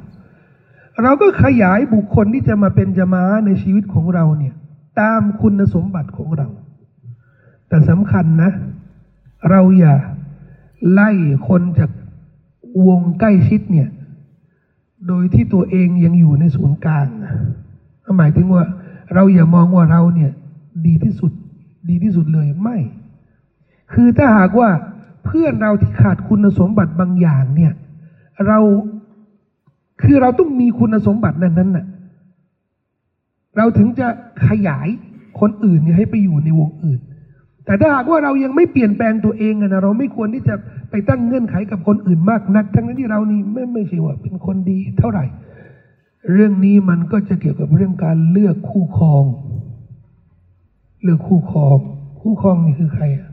[1.04, 4.54] เราก็ขยายบุคคลที่จะมาเป็นจะมาในชีวิตของเราเนี่ย
[5.00, 6.48] ตามคุณสมบัติของเรา
[7.68, 8.52] แต่สำคัญนะ
[9.50, 9.96] เราอย่า
[10.92, 11.10] ไล่
[11.48, 11.92] คนจาก
[12.88, 13.90] วงใกล้ชิดเนี่ย
[15.08, 17.08] โดยที่ตัวเองยังอยู่ในศูนย์กลาง
[18.18, 18.66] หมายถึงว่า
[19.14, 20.32] เราอย่ามองว่าเราเนี่ย
[20.86, 21.32] ดีที่สุด
[21.90, 22.78] ดีที่สุดเลยไม่
[23.94, 24.70] คือถ้าหากว่า
[25.26, 27.74] เพื่อนเราที่ขาดคุณสมบัติบางอย่างเนี่ย
[28.48, 28.60] เรา
[30.04, 31.86] คือเราต้องมีคุณสมบัตินั้นนั้นน่ะ
[33.58, 34.08] เราถึงจะ
[34.48, 34.88] ขยาย
[35.40, 37.00] คนอื่นให้ไปอยู่ในวงอื่น
[37.66, 40.56] แต่ถ้าหากว่าเรายังไม่เปลี่ยนแปลงตัวเองนะเราไม่ควรที่จะ
[40.90, 45.26] ไปตั้งเงื่อนไขกับคนอื่นมากนัก ทั้งนั้นที่เรานี่ไม่ไม่ใช่ว่าเป็นคนดีเท่าไหร่
[46.32, 49.26] เรื่องนี้มันก็จะเกี่ยวกับเรื่องการเลือกคู่ครอง
[51.04, 51.78] เลือกคู่ครอง
[52.22, 53.30] คู่ครองนี่คือใครอะ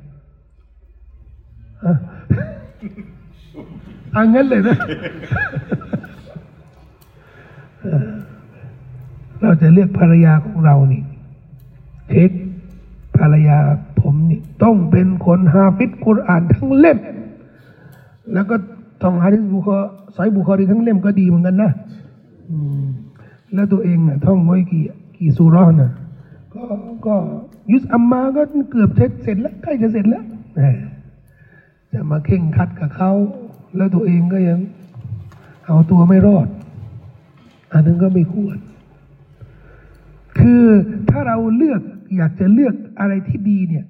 [1.84, 1.94] อะ
[4.14, 4.78] อันงั้นเลยนะ
[9.40, 11.02] เราจะเลือกภรรยาของเรานี่
[12.08, 12.30] เช็ค
[13.18, 13.56] ภรรยา
[14.00, 16.98] ผมนี่ต้องเป็นคนฮาฟิดกุรอานทั้งเล่ม
[18.32, 18.56] แล้วก็
[19.02, 19.78] ต้องฮะดิษบุคอ
[20.16, 21.70] สายบุคอรีทั้งเล่มก็ดีเหมือนกันนะ
[23.54, 24.84] แล้วตัวเองอะท่องไว้กี่
[25.16, 25.92] กี่สุรานะ
[26.54, 26.64] ก็
[27.06, 27.14] ก็
[27.72, 30.60] ยุสอัมมาก็เกือบเสร็จเสร็จแล้วใกล้จะเสร็จแล้วแหม
[31.92, 33.12] จะมาเข่งคัดกับเขา
[33.76, 34.58] แล้วตัวเองก็ยัง
[35.66, 36.48] เอาตัวไม่รอด
[37.72, 38.56] อันนั้นก็ไม่ควร
[40.38, 40.64] คือ
[41.10, 41.80] ถ้าเราเลือก
[42.16, 43.84] อยากจะเลือกอะไรที่ดีเนี่ย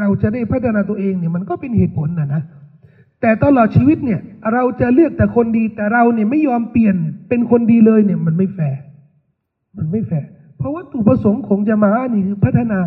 [0.00, 2.42] เราจะได้พัฒนาตัวเองเนี่ยมันก็เป็นเหตุผลนะนะ
[3.20, 4.20] แต่ตลอดชีวิตเนี่ย
[4.52, 6.96] เราจะเลือกแต่คนดี แต่เราเนี่ยไม่ยอมเปลี่ยน
[7.28, 8.80] เป็นคนดีเลยเนี่ย มันไม่แฟร์
[9.76, 12.78] มันไม่แฟร์เพราะว่าวัตถุประสงค์ของญะมาอะฮฺนี่คือพัฒนา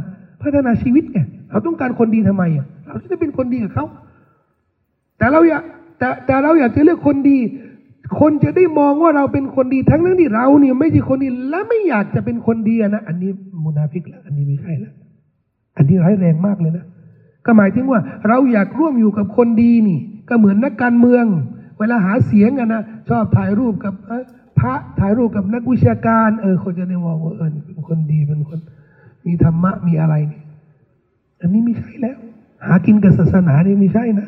[0.43, 1.19] พัฒนาชีวิตไง
[1.49, 3.85] เราต้องการคนดีทำไมอะเราจะเป็นคนดีกับเขา
[5.17, 5.63] แต่เราอยาก
[5.99, 7.37] แต่แต่เราอยากจะเลือกคนดี
[8.19, 13.31] คนจะได้มองว่าเราเป็นคนดีทั้งนั้นที่เราเนี่ยไม่ใช่คนดีและไม่อยากจะเป็นคนดีนะอันนี้
[13.65, 14.91] มุนาฟิกละอันนี้ไม่ใช่ละ
[15.77, 16.85] อันนี้ร้ายแรงมากเลยนะ
[17.45, 21.25] ก็หมายถึงว่า เราอยากร่วมอยู่กับคนดีนี่ ก็เหมือนนักการเมือง
[21.79, 23.93] เวลาหาเสียงอะนะชอบถ่ายรูปกับ
[24.59, 28.59] พระถ่ายรูปกับนักวิชาการ เออ คนจะได้มองว่าเออเป็นคนดีเป็นคน
[29.25, 30.41] มีธรรมะมีอะไรนี่
[31.41, 32.17] อันนี้ไม่ใช่แล้ว
[32.65, 34.27] หากินกับศาสนานี่ไม่ใช่นะ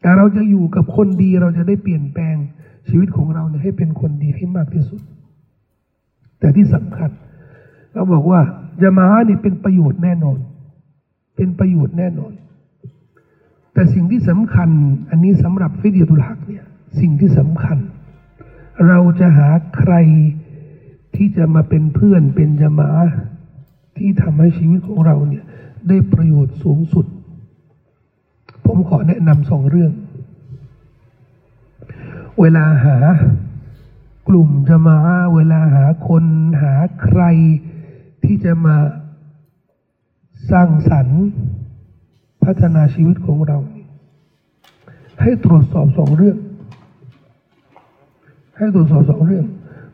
[0.00, 2.36] แต่เราจะอยู่กับคนดีเราจะได้เปลี่ยนแปลง
[2.88, 5.00] ชีวิตของเราเนี่ยให้เป็นคนดีให้มากที่สุด
[6.38, 7.10] แต่ที่สำคัญ
[7.94, 8.40] เราบอกว่า
[8.82, 10.38] จะมานี่เป็นประโยชน์แน่นอน
[11.36, 12.32] เป็นประโยชน์แน่นอน
[13.72, 14.68] แต่สิ่งที่สำคัญ
[15.10, 16.64] อันนี้สำหรับฟิดียตุลฮักเนี่ย
[17.00, 17.78] สิ่งที่สำคัญ
[18.88, 19.94] เราจะหาใคร
[21.16, 22.90] ที่จะมาเป็นเพื่อนเป็นจะมา
[23.96, 25.44] ที่ทำให้ชีวิตของเราเนี่ย
[25.88, 27.06] ได้ประโยชน์สูงสุด
[28.70, 29.92] ผมขอแนะนำสองเรื่อง
[32.40, 32.96] เวลาหา
[34.28, 34.98] กลุ่มจะมา
[35.34, 36.24] เวลาหาคน
[36.62, 37.22] หาใคร
[38.24, 38.76] ที่จะมา
[40.50, 41.22] สร้างสรรค์
[42.44, 43.58] พัฒนาชีวิตของเรา
[45.22, 46.38] ให้ตรวจสอบสองเรื่อง
[48.56, 49.44] ให้ตรวจสอบสองเรื่อง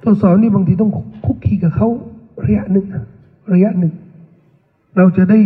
[0.03, 0.93] ตรวจสอบนี่บางทีต้อง
[1.27, 1.89] คุกคีกับเขา
[2.45, 2.87] ระยะหนึ่ง
[3.53, 3.93] ระยะหนึ่ง
[4.97, 5.39] เราจะได้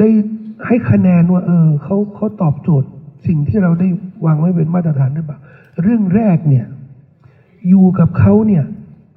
[0.00, 0.08] ได้
[0.66, 2.88] ให้คะแนนว่าเออเขาเขาตอบโจทย์
[3.26, 3.88] สิ่งที่เราได้
[4.24, 5.38] วางไว้เป็นมาตรฐานหรือเปล่า
[5.82, 6.66] เรื่องแรกเนี่ย
[7.68, 8.64] อยู่กับเขาเนี่ย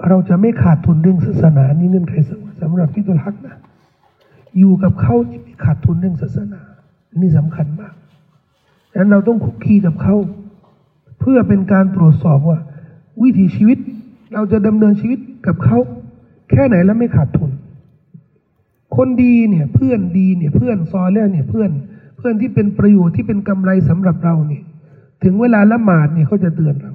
[0.10, 2.14] เราจะไม่ขาดทุนเรื่องศาสนานี่เงื่อนไข
[2.62, 3.58] สำหรับที่ตัวฮักนะ
[4.58, 6.62] อยู่กับเขาจะไม่ขาดทุนเรื่องศาสนา
[7.22, 7.94] นี่สำคัญมาก
[8.92, 10.16] ดังนั้นเราต้องคุกคีกับเขา
[11.20, 12.60] เพื่อเป็นการตรวจสอบว่า
[13.22, 13.78] วิถีชีวิต
[14.34, 15.78] เราจะดำเนินชีวิตกับเขา
[16.52, 17.52] แค่ไหนแล้วไม่ขาดทุน
[18.96, 21.70] คนดีเนี่ยเพื่อนดีเนี่ยเพื่อนซอยแล้วเนี่ยเพื่อน
[22.18, 24.64] เพื่อนที่เป็นประโยชน์ที่เป็นกำไรสำหรับเราเนี่ย
[25.24, 26.94] ถึงเวลาละหมาดเนี่ยเขาจะเตือนเรา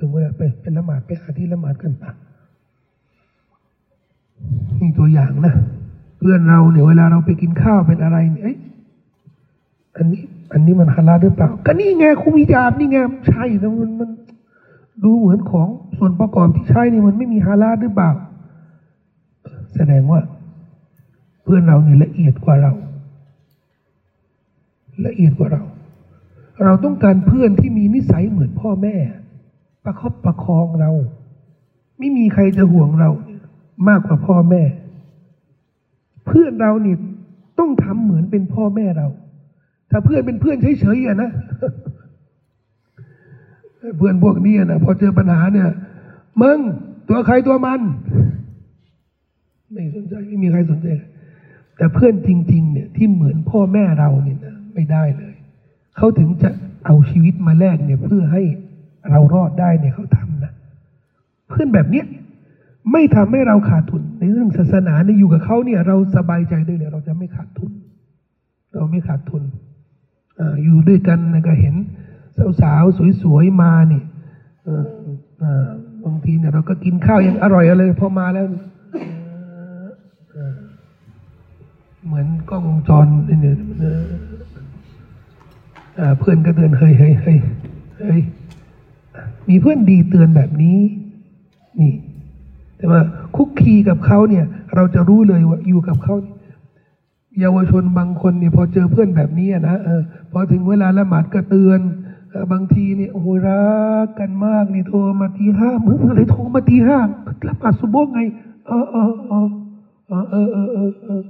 [0.00, 2.10] ถึงเวลาไปเป็นละหมาดไปหาที่ละหมาดกันปะ
[4.80, 5.54] นี่ตัวอย่างนะ
[6.18, 8.56] เพื่อนเราเนี่ยเวลาเราไปกินข้าวเป็นอะไรเนี่ยเอ้ย
[9.96, 14.10] อันนี้ อันนี้มันฮาลาลหรือเปล่า ก็นี่ไงคุมิจาบนี่ไงใช่แต่มันมัน
[15.04, 18.10] ดูเหมือนของส่วนประกอบที่ใช้นี่มันไม่มีฮาลาลหรือเปล่า
[19.76, 20.20] แสดงว่า
[21.42, 22.72] เพื่อนเราเนี่ยละเอียดกว่าเรา
[25.06, 25.62] ละเอียดกว่าเรา
[26.64, 28.94] เราต้องการเพื่อนที่มีนิสัยเหมือนพ่อแม่
[29.84, 30.90] ประคบประคองเรา
[31.98, 33.10] ไม่มีใครจะห่วงเรา
[33.88, 34.62] มากกว่าพ่อแม่
[36.26, 36.98] เพื่อนเราเนี่ย
[37.58, 39.08] ต้องทำเหมือนเป็นพ่อแม่เรา
[39.90, 41.30] ถ้าเพื่อนเป็นเพื่อนเฉยๆอะนะ
[43.96, 45.68] เพื่อนพวกนี้นะพอเจอปัญหาเนี่ย
[46.42, 46.58] มึง
[47.08, 47.80] ตัวใครตัวมัน
[49.72, 50.88] ไม่สนใจ ไม่มีใครสนใจ
[51.82, 55.34] แต่เพื่อนจริง ๆ เนี่ยที่เหมือนพ่อแม่เราเนี่ยนะไม่ได้เลย
[55.96, 56.50] เขาถึงจะ
[56.84, 58.42] เอาชีวิตมาแลกเนี่ยเพื่อให้
[59.10, 60.52] เรารอดได้เนี่ยเขาทำนะ
[61.48, 62.06] เพื่อนแบบเนี้ย
[62.92, 67.72] ไม่ทำให้เราขาดทุน ในเรื่องศาสนาเนี่ยอยู่กับเขาเนี่ย เราสบายใจได้เลยเราจะไม่ขาดทุน
[68.74, 69.42] เราไม่ขาดทุน
[70.38, 71.18] ออยู่ด้วยกัน
[71.48, 71.74] ก็เห็น
[72.60, 74.04] สาวๆสวยๆมาเนี่ย
[76.04, 78.46] บางทีเนี่ยเราก็กินข้าวยังอร่อยอะไรพอมาแล้ว
[82.06, 83.56] เหมือนกล้องวงจรเนี่ย
[86.18, 87.38] เพื่อนก็เตือนเฮ้ยเฮ้ยเฮ้ย
[88.00, 88.20] เฮ้ย
[89.48, 90.78] มีเพื่อนดีเตือนแบบนี้
[91.80, 91.94] นี่
[92.76, 93.00] แต่ว่า
[93.36, 96.14] คุกคีกับเขาเนี่ย เราจะรู้เลยว่าอยู่กับเขา
[97.40, 101.80] เยาวชนบางคนเนี่ยพอเจอเพื่อนแบบนี้นะเออพอถึงเวลาละหมาดก็เตือน
[102.52, 103.62] บางทีเนี่ยโอ้รั
[104.04, 106.98] กกันมากนี่โทรมาทีห้ามึงอะไรโทรมาทีห้า
[107.48, 108.20] ละหมาดสุโบไง
[108.66, 110.58] เออเออเออเออเอ
[110.90, 111.22] อเออ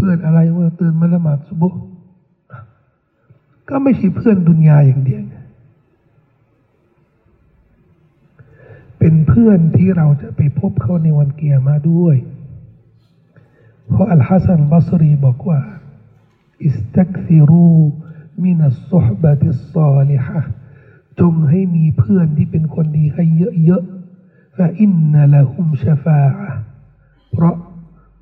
[0.00, 1.74] เพื่อนอะไรว่าตือนมาละหมาดสุบก
[3.68, 5.24] ก็ไม่ใช่เพื่อนดุนยาอย่างเดียว
[8.98, 12.16] เป็นเพื่อนที่เราจะไปพบเขาในวันเกียร์มาด้วย
[13.88, 15.60] เพราะอัลฮัสซันบัสรีบอกว่า
[16.64, 20.40] استكثروا من الصحبة الصالحة
[21.20, 23.24] จงให้มีเพื่อนที่เป็นคนดีให้
[23.64, 26.20] เยอะๆفإن لهم شفاعة
[27.32, 27.56] เพราะ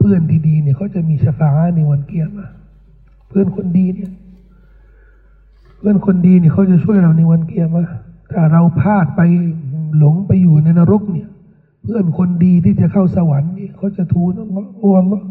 [0.09, 2.47] เพื่อนที่ดีเนี่ยเขาจะมีชะฟาอะฮฺในวันกิยามะฮฺ
[3.29, 4.11] เพื่อนคนดีเนี่ย
[5.79, 7.83] เพื่อนคนดีเนี่ยเขาจะช่วยเราในวันกิยามะฮฺ
[8.33, 9.21] ถ้าเราพลาดไป
[9.99, 11.29] หลงไปอยู่ในนรกเนี่ย
[11.83, 15.23] เพื่อนคนดีที่จะเข้าสวรรค์เนี่ยเขาจะทูลว่าโอ้ละ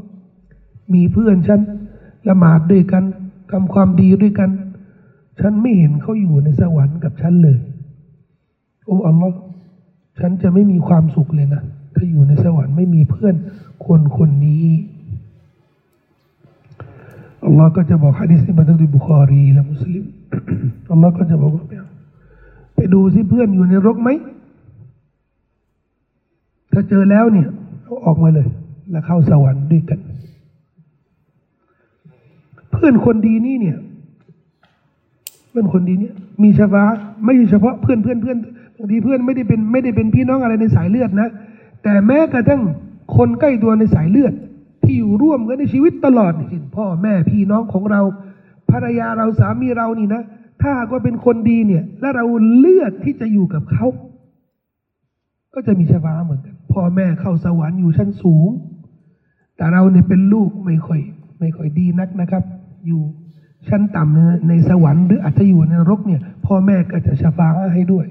[0.94, 1.62] มีเพื่อนฉัน
[2.30, 3.04] ละหมาดด้วยกัน
[3.52, 4.50] ทำความดีด้วยกัน
[5.40, 7.58] ฉันไม่เห็นเขาอยู่ในสวรรค์กับฉันเลย
[8.86, 9.38] โอ้อัลลอฮ์
[10.20, 11.64] ฉันจะไม่มีความสุขเลยนะ
[11.98, 13.36] ถ้าอยู่ในสวรรค์ไม่มีเพื่อน
[13.86, 14.68] คนคนนี้
[17.46, 20.06] อัลลอฮ์ก็จะบอกฮะดิษในบันทึกในบุคอรีและมุสลิม
[20.92, 21.66] อัลลอฮ์ก็จะบอกว่า
[22.76, 24.10] ไปดูสิเพื่อนอยู่ในรกไหม
[26.72, 27.48] ถ้าเจอแล้วเนี่ย
[27.84, 28.48] เอาออกมาเลย
[28.92, 30.00] แล้วเข้าสวรรค์ด้วยกัน
[32.72, 33.78] เพื่อนคนดีนี่เนี่ย
[35.50, 36.84] เพื่อนคนดีเนี่ย มีชฟา
[37.24, 38.38] ไม่เฉพาะเพื่อนเพื่อนเพื่อน
[38.78, 41.30] บางทีเพื่อนไม่ได้เป็นไม่ได้เป็นพี่น้องอะไรในสายเลือดนะ
[41.84, 42.62] แต่แม้กระทั่ง
[43.18, 44.34] คนใกล้ตัวในสายเลือด
[44.84, 48.02] ที่อยู่ร่วมกันในชีวิตตลอดนี่พ่อแม่พี่น้องของเรา
[48.72, 50.24] ภรรยาเราสามีเรานี่นะ
[50.64, 52.26] ถ้าก็เป็นคนดีเนี่ย และเรา
[52.58, 53.88] เลือกที่จะอยู่กับเขา
[55.54, 58.50] ก็จะมีชวาเหมือนกัน พ่อแม่เข้าสวรรค์อยู่ชั้นสูง
[59.58, 61.00] แต่เราเนี่ยเป็นลูกไม่ค่อย
[61.40, 62.44] ไม่ค่อยดีนักนะครับ
[62.88, 63.02] อยู่
[63.68, 68.06] ชั้นต่ำในในสวรรค์หรืออาจจะอยู่ในรกเนี่ย พ่อแม่ก็จะชฟาให้ด้วย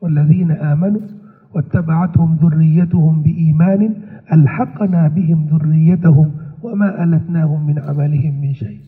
[0.00, 0.98] วันละดีนะอามนุ
[1.55, 3.81] واتبعتهم ذريتهم بإيمان
[4.35, 6.27] ألحقنا بهم ذريتهم
[6.63, 8.79] وما ألتناهم من عملهم من شيء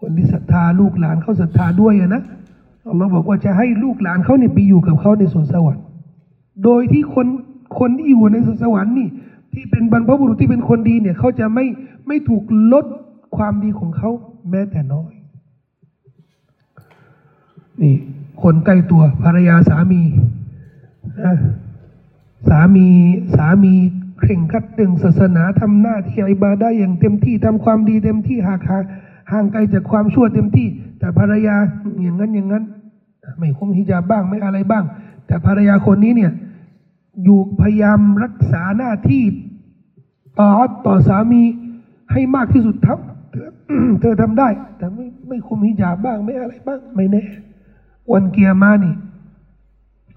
[0.00, 2.22] คนที่ศรัทธาลูกหลานเขาศรัทธาด้วยนะ
[2.88, 5.84] อัลลอฮ์บอกว่าจะให้ลูกหลานเขาเนี่ยไปอยู่กับเขาในสวนสวรรค์
[6.64, 7.26] โดยที่คน
[7.78, 9.08] คนที่อยู่ในสวรรค์นี่
[9.54, 11.66] ที่เป็นบรรพบุรุษที่เป็นคนดีเนี่ยเขาจะไม่
[12.06, 12.86] ไม่ถูกลด
[13.36, 14.10] ความดีของเขา
[14.50, 15.12] แม้แต่น้อย
[17.82, 17.94] นี่
[18.42, 20.02] คนใกล้ตัวภรรยาสามี
[22.49, 22.87] สามี
[23.35, 23.73] สามี
[24.19, 28.61] เคร่งคัดเรื่องศาสนาทำหน้าที่อิบาได้อย่างเต็มที่ทำความดีเต็มที่หาก
[29.31, 30.67] ห่างไกลจากความชั่วเต็มที่
[30.99, 31.55] แต่ภรรยา
[32.01, 32.63] อย่างนั้นอย่างนั้น
[33.39, 34.83] ไม่คุมฮิญาบบ้างไม่อะไรบ้าง
[35.27, 36.31] แต่ภรรยาคนนี้เนี่ย
[37.23, 39.23] อยู่พยายามรักษาหน้าที่
[40.39, 40.49] ต่อ
[40.85, 41.41] ต่อสามี
[42.11, 42.97] ให้มากที่สุดเท่า
[44.01, 47.23] เธอทำได้ แต่ไม่ไม่คุมฮิญาบบ้างไม่อะไรบ้างไม่แน่
[48.11, 48.95] วันเกียร์มานี่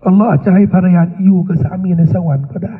[0.06, 2.78] อัลลอฮ์อาจจะให้ภรรยาอยู่กับสามีในสวรรค์ก็ได้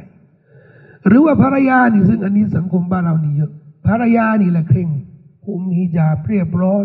[1.07, 3.53] หรือว่าภรรยานี่ซึ่งอันนี้สังคมบ้านเรานี่เยอะ
[3.87, 4.89] ภรรยานี่แหละเคร่ง
[5.45, 6.85] คุมฮิญาบเรียบร้อย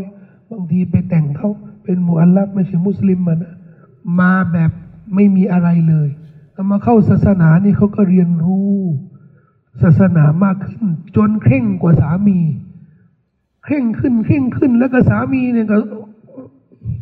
[0.52, 1.50] บางทีไปแต่งเขา
[1.84, 3.54] เป็นมุอัลลับไม่ใช่มุสลิมมันะ
[4.20, 4.72] มาแบบ
[5.16, 6.10] ไม่มีอะไรเลย
[6.54, 8.74] เอามาเข้าศาสนานี่เขาก็เรียนรู้
[9.84, 10.86] ศาสนามากขึ้น
[11.16, 12.40] จนเคร่งกว่าสามี
[13.64, 15.78] เคร่งขึ้นเคร่งขึ้นแล้วก็สามีเนี่ยก็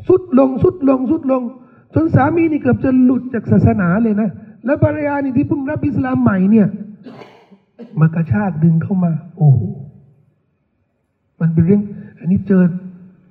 [0.07, 1.43] สุดลงสุดลงสุดลง
[1.93, 4.29] จนสามีนี่เกือบจะหลุดจากศาสนาเลยนะ
[4.65, 6.67] แล้วภรรยานี่ที่เพิ่งรับอิสลามใหม่เนี่ย
[7.99, 9.59] มากระชากดึงเข้ามา โอ้โห
[11.39, 11.81] มันเป็นเรื่อง
[12.19, 12.63] อันนี้เจอ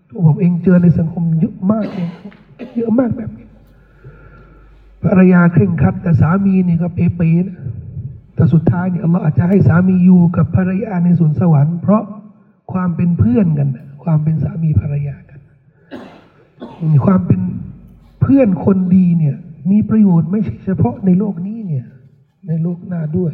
[0.09, 2.09] ตัวผมเองเจอในสังคมเยอะมากเลย
[2.77, 3.47] เยอะมากแบบนี้
[5.05, 7.59] ภรรยาเคร่งคัด แต่สามีนี่ก็เป๊ะๆนะ
[8.35, 12.03] แต่สุดท้ายเนี่ยอัลลอฮ์อาจจะให้สามีอยู่กับภรรยาในสวนสวรรค์ เพราะ
[12.73, 13.69] ความเป็นเพื่อนกัน
[14.05, 15.41] ความเป็นสามีภรรยากัน
[17.07, 17.41] ความเป็น
[18.21, 19.37] เพื่อนคนดีเนี่ย
[19.71, 21.87] มีประโยชน์ไม่ใช่เฉพาะในโลกนี้เนี่ย
[22.49, 23.33] ในโลกหน้าด้วย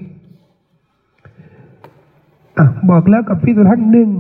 [2.58, 4.10] อะบอกแล้วกับพี่ตัวทั้งหนึ่ง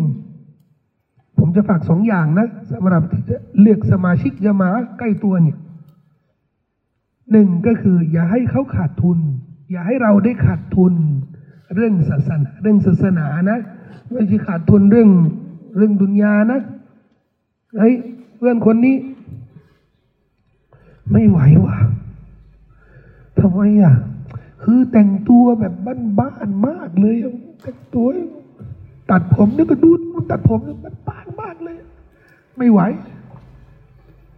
[1.38, 5.56] ผมจะฝากสองอย่างนะสำหรับที่จะเลือกสมาชิกยามาใกล้ตัวเนี่ย
[7.32, 9.18] หนึ่งก็คือ อย่าให้เขาขาดทุน
[9.70, 10.94] อย่าให้เราได้ขาดทุน
[11.74, 13.58] เรื่องศาสนาเรื่องศาสนานะ
[14.12, 15.10] ไม่ใช่ขาดทุนเรื่อง
[15.76, 16.60] เรื่องดุนยานะ
[17.78, 17.94] เฮ้ย
[18.36, 18.94] เพื่อนคนนี้
[21.12, 21.76] ไม่ไหวว่ะ
[23.38, 23.94] ทำไมอะ
[24.62, 25.74] คือแต่งตัวแบบ
[26.18, 27.16] บ้านๆมากเลย
[27.62, 28.06] แต่งตัว
[29.10, 29.90] ตัดผมนี่ก็ดู
[30.30, 30.74] ตัดผมนี่
[31.08, 31.76] บ้านมากเลย
[32.58, 32.80] ไม่ไหว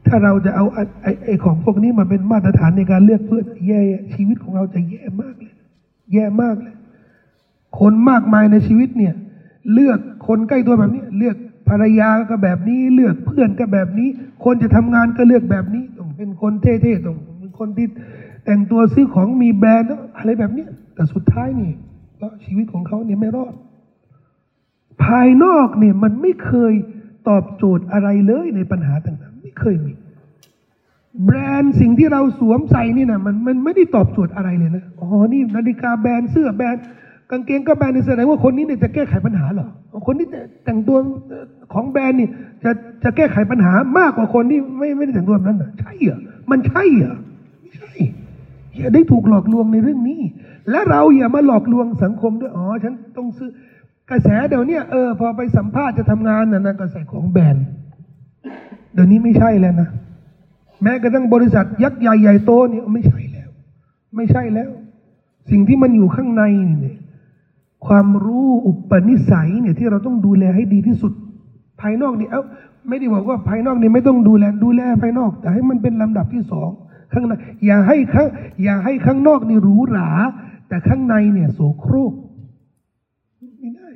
[0.06, 3.80] ถ้าเราจะเอาไอ้ไอ้ของพวกนี้มาเป็นมาตรฐานในการเลือกเพื่อนแย่
[4.14, 5.54] ชีวิตของเราจะแย่มากเลย
[6.12, 6.74] แย่มากเลย
[7.78, 9.14] คนมากมายในชีวิตเนี่ย
[9.72, 11.36] เลือกคนใกล้ตัวแบบนี้ เลือก
[11.68, 14.08] ภรรยาก็แบบนี้ เลือกเพื่อนก็แบบนี้
[14.44, 17.86] คนจะทำงานก็เลือกแบบนี้ต้อง เป็นคนเท่ๆต้องเป็นคนที่
[18.44, 21.72] แต่งตัวซื้อของมีแบรนด์อะไรแบบเนี้ยแต่สุดท้ายนี่
[22.20, 23.54] ก็ชีวิตของเขาเนี่ยไม่รอด
[25.04, 26.74] ภายนอกเนี่ยมันไม่เคย
[27.28, 29.92] ตอบโจทย์อะไรเลยในปัญหาต่างๆ ไม่เคยมี
[31.24, 36.84] แบรนด์สิ่งที่เราสวมใส่นี่นะมันมันไม่ได้ตอบโจทย์อะไรเลยนะอ๋อนี่นาฬิกาแบรนด์เสื้อแบรนด์
[37.30, 39.68] กางเกงก็แบรนด์นี่แสดงว่าคนนี้เนี่ยจะแก้ไขปัญหาเหรอ
[40.06, 40.28] คนที่
[40.64, 40.96] แต่งตัว
[41.72, 42.28] ของแบรนด์นี่
[42.64, 42.70] จะ
[43.04, 46.18] จะแก้ไขปัญหามากกว่าคนที่ไม่ไม่ได้แต่งตัวแบบนั้นเหรอใช่เหรอ
[46.50, 47.16] มันใช่เหรอ
[47.60, 47.90] ไม่ใช่
[48.76, 50.20] อย่าได้ถูกหลอกลวงในเรื่องนี้
[50.70, 53.50] และเราอย่ามาหลอกลวงสังคมด้วยอ๋อฉันต้องซื้อ
[54.10, 57.66] กระแสเดี๋ยวนี้เออพอไปสัมภาษณ์จะทำงานน่ะนะก็ใส่ของแบรนด์
[58.94, 59.88] เดี๋ยวนี้ไม่ใช่แล้วนะ
[60.82, 63.48] แม้กระทั่งบริษัทยักษ์ใหญ่ใหญ่โตเนี่ยไม่ใช่แล้ว
[64.16, 64.70] ไม่ใช่แล้ว
[65.50, 66.42] สิ่งที่มันอยู่ข้างใน
[66.80, 66.97] เนี่ย
[67.86, 71.12] ความรู้อุปนิสัยเนี่ยที่เราต้องดูแลให้ดีที่สุด
[71.80, 72.44] ภายนอกเนี่ยเอ้า
[72.88, 76.70] ไม่ได้บอกว่าภายนอกเนี่ยไม่ต้องดูแลดูแลภายนอก แต่ให้มันเป็นลำดับที่สอง
[77.12, 77.32] ข้างใน
[77.66, 78.28] อย่าให้ข้าง
[78.62, 80.10] อย่าให้ข้างนอกนี่หรูหรา
[80.68, 82.12] แต่ข้างในเนี่ยโสโครก
[83.60, 83.90] ไม่ได้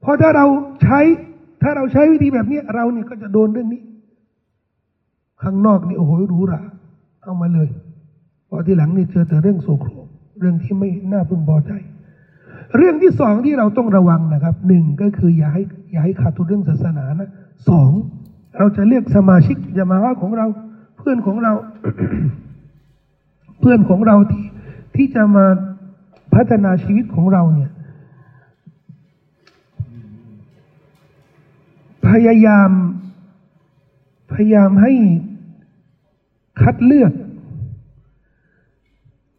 [0.00, 0.46] เพราะถ้าเรา
[0.82, 1.00] ใช้
[1.62, 3.82] ถ้าเราใช้วิธีแบบนี้เราเนี่ยก็จะโดนเรื่องนี้
[5.42, 6.62] ข้างนอกนี่โอ้โหหรูหรา
[7.22, 7.68] เอามาเลย
[8.48, 10.06] พอที่หลังนี่เจอแต่เรื่องโสโครก
[10.40, 11.72] เรื่องที่ไม่น่าพึงพอใจ
[12.76, 15.62] เรื่องที่สองที่เราต้องระวังนะครับหนึ่งก็คืออย่าให้
[15.92, 17.30] อย่าให้ขาดทุนเรื่องศาสนานะ
[17.68, 17.90] สอง
[18.58, 20.46] เราจะเรียกสมาชิกยามาว่าของเรา
[20.98, 21.52] เพื่อนของเรา
[23.60, 24.46] เพื่อนของเราที่
[24.96, 25.46] ที่จะมา
[26.34, 27.70] พัฒนาชีวิตของเราเนี่ย
[32.08, 32.70] พยายาม
[34.32, 34.92] พยายามให้
[36.62, 37.12] คัดเลือก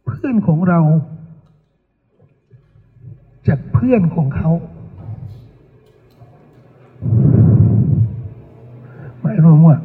[0.06, 0.80] เพื่อนของเรา
[3.50, 4.50] จากเพื่อนของเขา
[9.20, 9.76] หมายรวมว่า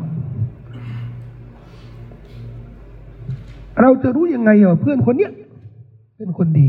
[3.82, 5.32] เราจะรู้ยังไงว่าเพื่อนคนเนี้ย
[6.18, 6.68] เป็นคนดี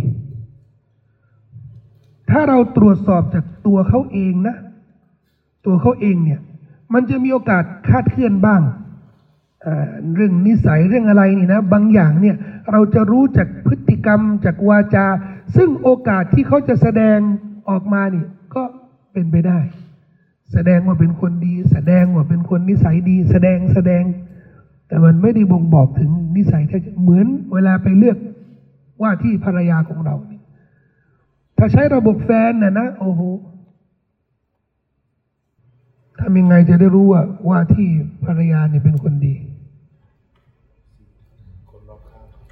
[2.30, 4.57] ถ้าเราตรวจสอบจากตัวเขาเองนะ
[5.66, 6.40] ตัวเขาเองเนี่ย
[6.94, 8.62] มันจะมีโอกาสคาดเคลื่อนบ้าง
[10.14, 12.37] เรื่องนิสัยเรื่องอะไรนี่นะ บางอย่างเนี่ย
[12.73, 15.07] เราจะรู้จากพฤติกรรมจากวาจา
[15.57, 17.19] ซึ่งโอกาสที่เขาจะแสดง
[17.69, 18.62] ออกมานี่ก็
[19.12, 19.59] เป็นไปได้
[20.53, 24.05] แสดงว่าเป็นคนดี แสดงว่าเป็นคนนิสัยดี แสดงแสดง
[24.89, 28.19] แต่มันไม่ได้บ่งบอกถึงนิสัยแท้เหมือนเวลาไปเลือก
[29.03, 30.17] ว่าที่ภรรยาของเรา
[31.59, 33.21] ถ้าใช้ระบบแฟนน่ะนะโอ้โห
[36.21, 37.89] ทำยังไงจะได้รู้ว่าว่าที่
[38.25, 39.35] ภรรยาเนี่ยเป็นคนดี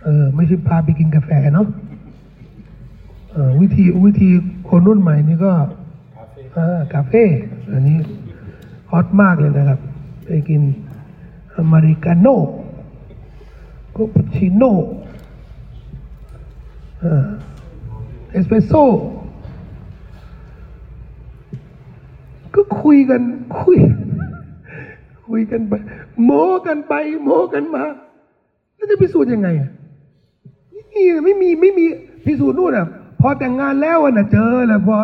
[0.05, 1.67] เออไม่ใช่พาไปกินกาแฟเนาะ
[3.33, 4.29] เออวิธีวิธี
[4.69, 5.53] คนรุ่นใหม่นี่ก็
[6.15, 7.25] คาเฟ่อ่ากาเฟ่
[7.73, 7.99] อันนี้
[8.91, 9.79] ฮอตมากเลยนะครับ
[10.27, 10.63] ไปกิน
[11.59, 12.37] อเมริกาโน่
[13.93, 14.73] โคปาชิโน่
[18.31, 18.85] เอสเปรสโซ่
[22.55, 23.23] ก็คุยกัน
[23.61, 23.79] คุย
[25.29, 25.73] คุยกันไป
[26.25, 26.95] โม้กันไป
[27.25, 27.85] โม้กันมา
[28.75, 31.85] แล้วจะพิสูจน์ยังไงอะไม่มีไม่มีไม่มี
[32.25, 32.87] พิสูจน์นู่นอะ
[33.21, 34.97] พอแต่งงานแล้วอะนะเจอแล้วพอ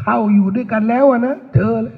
[0.00, 1.96] เข้าอยู่ด้วยกันแล้วอะนะเจอเลย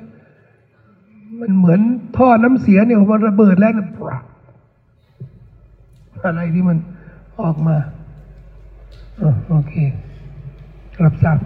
[1.40, 1.80] มันเหมือน
[2.16, 4.22] ท่อน้ำเสียเนี่ยมันระเบิดแล้วนะปรับ
[6.24, 6.78] อะไรที่มัน
[7.40, 7.76] ออกมา
[9.20, 9.74] อโอเค
[11.02, 11.38] รับทราบ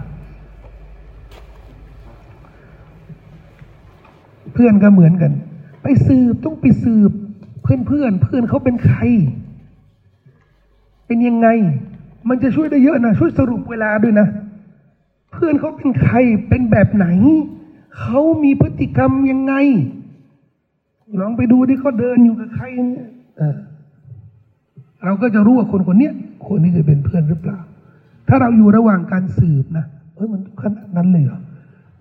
[4.53, 5.31] เพื่อนก็เหมือนกัน
[5.81, 7.11] ไปสืบต้องไปสืบ
[7.63, 8.99] เพื่อนเพื่อนเพื่อนเขาเป็นใคร
[11.05, 11.47] เป็นยังไง
[12.29, 14.27] มันจะช่วยได้เยอะนะ ช่วยสรุปเวลาด้วยนะ
[15.31, 16.15] เพื่อนเขาเป็นใคร
[16.49, 17.07] เป็นแบบไหน
[17.99, 19.53] เขามีพฤติกรรมยังไง
[21.21, 23.07] ลองไปดูที่เขาเดินอยู่กับใครเนี่ย
[25.05, 26.13] เราก็จะรู้ว่าคนคนเนี้ย
[26.45, 27.57] คนนี้จะเป็นเพื่อนหรือเปล่า
[28.27, 29.85] ถ้าเราอยู่ระหว่างการสืบนะ
[30.15, 31.39] เฮ้ยมันขนาดนั้นเลยเหรอ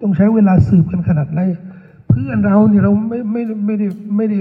[0.00, 1.40] ต้องใช้เวลาสืบกันขนาดไหน
[2.08, 3.86] เพื่อนเราเนี่ยเราไม่ไม่ได้ไม่ได้
[4.16, 4.38] ไม่ได้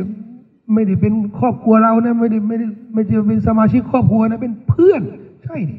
[0.74, 5.02] ไม่ได้เป็นครอบครัวเรานะไม่ได้ไม่ได้ไม่ได้เป็นสมาชิกครอบครัวนะเป็นเพื่อน
[5.44, 5.78] ใช่ดิ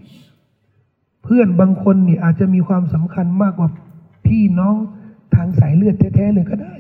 [1.25, 3.69] เพื่อนบางคนเนี่ยอาจจะมีความสำคัญมากกว่า
[4.27, 4.77] พี่น้อง
[5.35, 6.75] ทางสายเลือดแท้ๆเลยก็ได้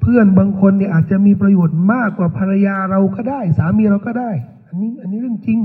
[0.00, 4.30] เพื่อนบางคนเนี่ยอาจจะมีประโยชน์มากกว่าภรรยาเราก็ได้ สามีเราก็ได้
[4.68, 5.60] อันนี้อันนี้เรื่องจริง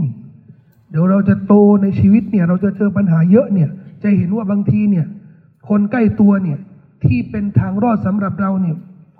[0.89, 3.69] เดี๋ยวเราจะโตในชีวิตเนี่ย เราจะเจอปัญหาเยอะเนี่ย
[4.03, 5.05] จะเห็นว่าบางทีเนี่ย
[5.69, 6.59] คนใกล้ตัวเนี่ย
[7.03, 8.75] ที่เป็นทางรอดสำหรับเราเนี่ย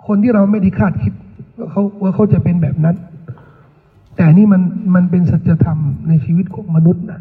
[0.06, 1.12] คนที่เราไม่ได้คาดคิด
[1.58, 2.96] ว่าเขาว่าเขาจะเป็นแบบนั้น
[4.16, 4.62] แต่นี่มัน
[4.94, 5.78] มันเป็นสัจธรรม
[6.08, 7.20] ในชีวิตของมนุษย์นะ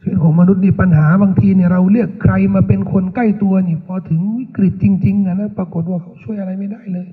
[0.00, 7.08] ชีวิตของมนุษย์นี่ปัญหาบางทีเนี่ยเราเรียกใครมาเป็นคนใกล้ตัวนี่พอถึงวิกฤตจริง ๆนะนะปรากฏว่าเขาช่วยอะไรไม่ได้เลย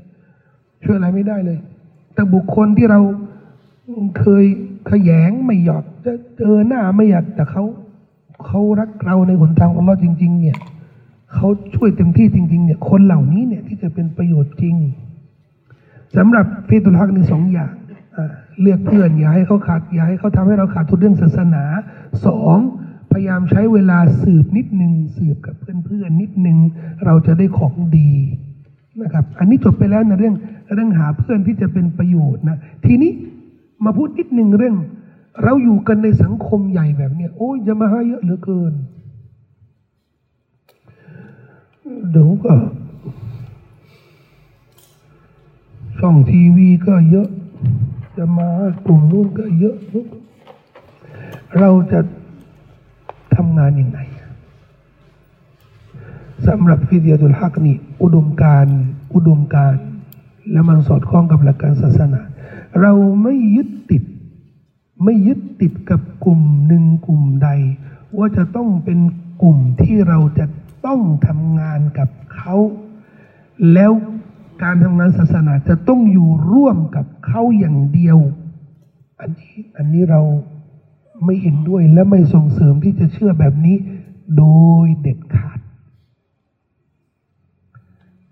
[0.84, 1.60] ช่วยอะไรไม่ได้เลย
[2.14, 3.00] แต่บุคคลที่เรา
[4.20, 4.46] เคย
[4.90, 7.64] ขยงไม่หยอดจะเจอหน้าไม่อยากแต่เขา
[8.46, 10.58] เขารักเราในหนทางของเราจริง ๆ เนี่ย
[11.34, 14.76] เขาช่วยเต็มที่จริง ๆ เนี่ย คนเหล่านี้เนี่ยที่จะเป็นประโยชน์จริง
[16.18, 17.74] สำหรับฟีตุลฮักในสองอย่าง
[18.62, 21.64] เลือกเพื่อนอย่าให้เขาขาดอย่าให้เขาทำให้เราขาดทุนเรื่องศาสนา
[22.26, 22.58] สอง
[23.12, 25.56] พยายามใช้เวลาสืบนิดหนึ่งสืบกับ
[25.86, 26.58] เพื่อนๆนิดหนึ่ง
[27.06, 28.12] เราจะได้ของดี
[29.02, 30.36] นะครับ อันนี้จบไปแล้วนะเรื่อง
[30.74, 33.12] เรื่องหาเพื่อนที่จะเป็นประโยชน์นะทีนี้
[33.86, 34.76] มาพูดนิดหนึ่งเรื่อง
[35.44, 38.74] เราอยู่กันในสังคมใหญ่แบบเนี้ยโอ้ยจะมาใหาเยอะเหลือเกิน
[42.12, 42.54] เดี๋ยวก็
[46.00, 47.30] ช่องทีวีก็เยอะ
[48.18, 48.48] จะมา
[48.86, 49.78] กลุ่มนู้นก็เยอะ
[51.60, 52.00] เราจะ
[53.36, 54.00] ทำงานยังไง
[56.48, 58.66] สำหรับฟิเดียตุลฮักนี่อุดมการ
[59.14, 59.76] อุดมการ
[60.52, 62.22] และมันสอดคล้องกับหลักการศาสนา
[62.82, 64.04] เราไม่ยึดติด
[65.04, 67.50] ไม่ยึดติดกับกลุ่มหนึ่งกลุ่มใด
[68.18, 69.00] ว่าจะต้องเป็น
[69.42, 70.46] กลุ่มที่เราจะ
[70.86, 72.56] ต้องทำงานกับเขา
[73.74, 73.92] แล้ว
[74.62, 78.18] การทำงานศาสนาจะต้องอยู่ร่วมกับเขาอย่างเดียว
[79.20, 80.22] อันนี้อันนี้เรา
[81.26, 83.78] ไม่เห็นด้วยและไม่ส่งเสริมที่จะเชื่อแบบนี้
[84.38, 84.46] โด
[84.86, 85.60] ยเด็ดขาด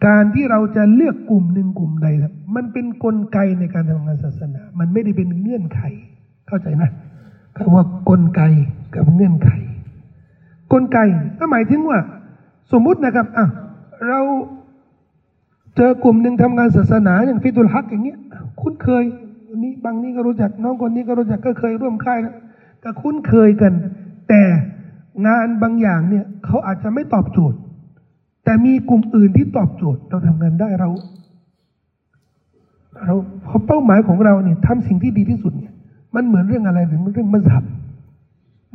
[0.06, 2.08] การที่เราจะเลือกกลุ่มหนึ่งกลุ่มใด
[2.56, 5.82] มันเป็นนกลไกในการทำงานศาสนา มันไม่ได้เป็นเงื่อนไข
[6.48, 6.92] เข้าใจนะ
[7.56, 8.42] คำว่ากลไก
[8.96, 9.50] กับเงื่อนไข
[10.74, 10.98] กลไก
[11.40, 12.00] ก็หมายถึงว่า
[12.72, 13.46] สมมุตินะครับอะ
[14.08, 14.22] เรา
[15.76, 18.20] เจอกลุ่มหนึ่งทำงานศาสนาอย่างฟิตุลฮักอย่างเงี้ย
[18.62, 19.04] คุ้นเคย
[19.64, 22.36] นี้บางนี้ก็รู้จักน้องคนนี้ก็รู้จักก็เคยร่วมค่ายนะ
[22.84, 23.74] ก็คุ้นเคยกัน
[24.30, 24.42] แต่
[25.28, 27.58] งานบางอย่างเนี่ยเขาอาจจะไม่ตอบโจทย์
[28.44, 30.90] แต่มีกลุ่มอื่นที่ตอบโจทย์ เราทำงานได้เรา
[33.06, 35.74] เราเพราะเป้าหมายของเราเนี่ยทำสิ่งที่ดีที่สุดเนี่ย
[36.16, 37.64] มันเหมือนเรื่องอะไรหรือเรื่องมัสฮับ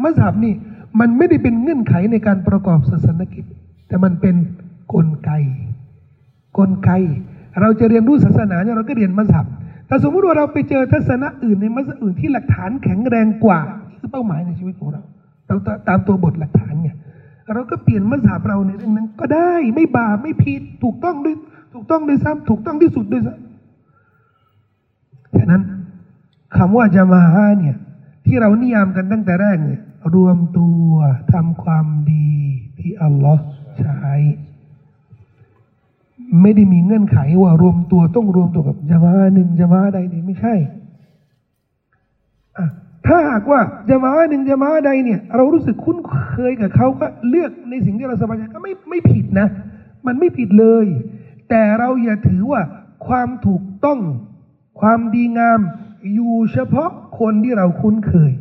[0.03, 0.55] มัสฮับนี่
[1.01, 3.45] มันไม่ได้เป็นเงื่อนไขในการประกอบศาสนกิจ
[3.89, 4.35] แต่มันเป็น
[4.93, 5.31] กลไก
[6.59, 6.91] กลไก
[7.61, 9.47] เราจะเรียนรู้ศาสนาเนี่ยเราก็เรียนมัสฮับ
[9.87, 15.03] แต่สมมติว่าเราไปเจอทัศนะอื่นในมัสฮับอื่นที่หลักฐานแข็งแรงกว่านี่คือเป้าหมายในชีวิตของเรา
[15.47, 15.57] เรา
[15.89, 16.97] ตามตัวบทหลักฐานเนี่ย
[17.55, 21.37] เราก็เปลี่ยนมัสฮับเราในเรื่องนั้นก็ได้ไม่บาปไม่ผิดถูกต้องด้วย
[21.75, 25.63] ถูกต้องด้วยซ้ำถูกต้องที่สุดด้วยซ้ำฉะนั้น
[26.57, 27.77] คำว่าจะมาฮาเนี่ย
[28.27, 29.81] ที่เรานิยามกันตั้งแต่แรกเนี่ย
[30.15, 30.89] รวมตัว
[31.33, 32.31] ทำความดี
[32.79, 33.43] ที่อัลลอฮ์
[33.79, 34.15] ใช้
[36.43, 40.55] ไม่ได้มีเงื่อนไขว่ารวมตัวต้องรวมตัวกับจะมาหนึ่งจะมาใดนี่ไม่ใช่
[42.57, 42.67] อะ
[43.07, 49.49] ถ้าหากว่าจะมาหนึ่งจะมาใดเนี่ย เรารู้สึกคุ้นเคยกับเขาก็เลือกในสิ่งที่เราสบายใจก็ไม่ไม่ผิดนะ
[50.07, 50.87] มันไม่ผิดเลย
[51.49, 52.63] แต่เราอย่าถือว่า
[53.07, 54.01] ความถูกต้อง
[54.81, 55.61] ความดีงาม
[56.15, 58.33] อยู่เฉพาะคนที่เราคุ้นเคย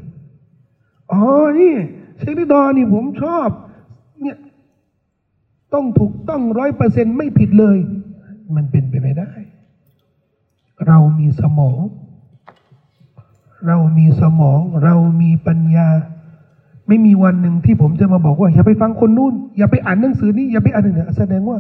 [1.12, 1.22] อ๋อ
[1.60, 1.76] นี่
[2.20, 3.48] เชคนิดอนี่ผมชอบ
[5.76, 7.78] ต้องถูกต้องร้อยเปอร์เซ็นไม่ผิดเลย
[8.56, 9.32] มันเป็นไปไม่ได้
[10.88, 11.80] เรามีสมอง
[13.68, 15.88] เรามีสมอง เรามีปัญญา
[16.88, 21.58] ไม่มีวันหนึ่งที่ผมจะมาบอกว่า อย่าไปฟังคนนู้นอย่าไปอ่านหนังสือนี้อย่าไปอ่านหนังสือแสดงว่า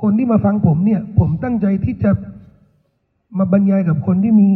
[0.00, 2.10] คนที่มาฟังผมเนี่ย ผมตั้งใจที่จะ
[3.38, 4.50] มาบรรยายกับคนที่มี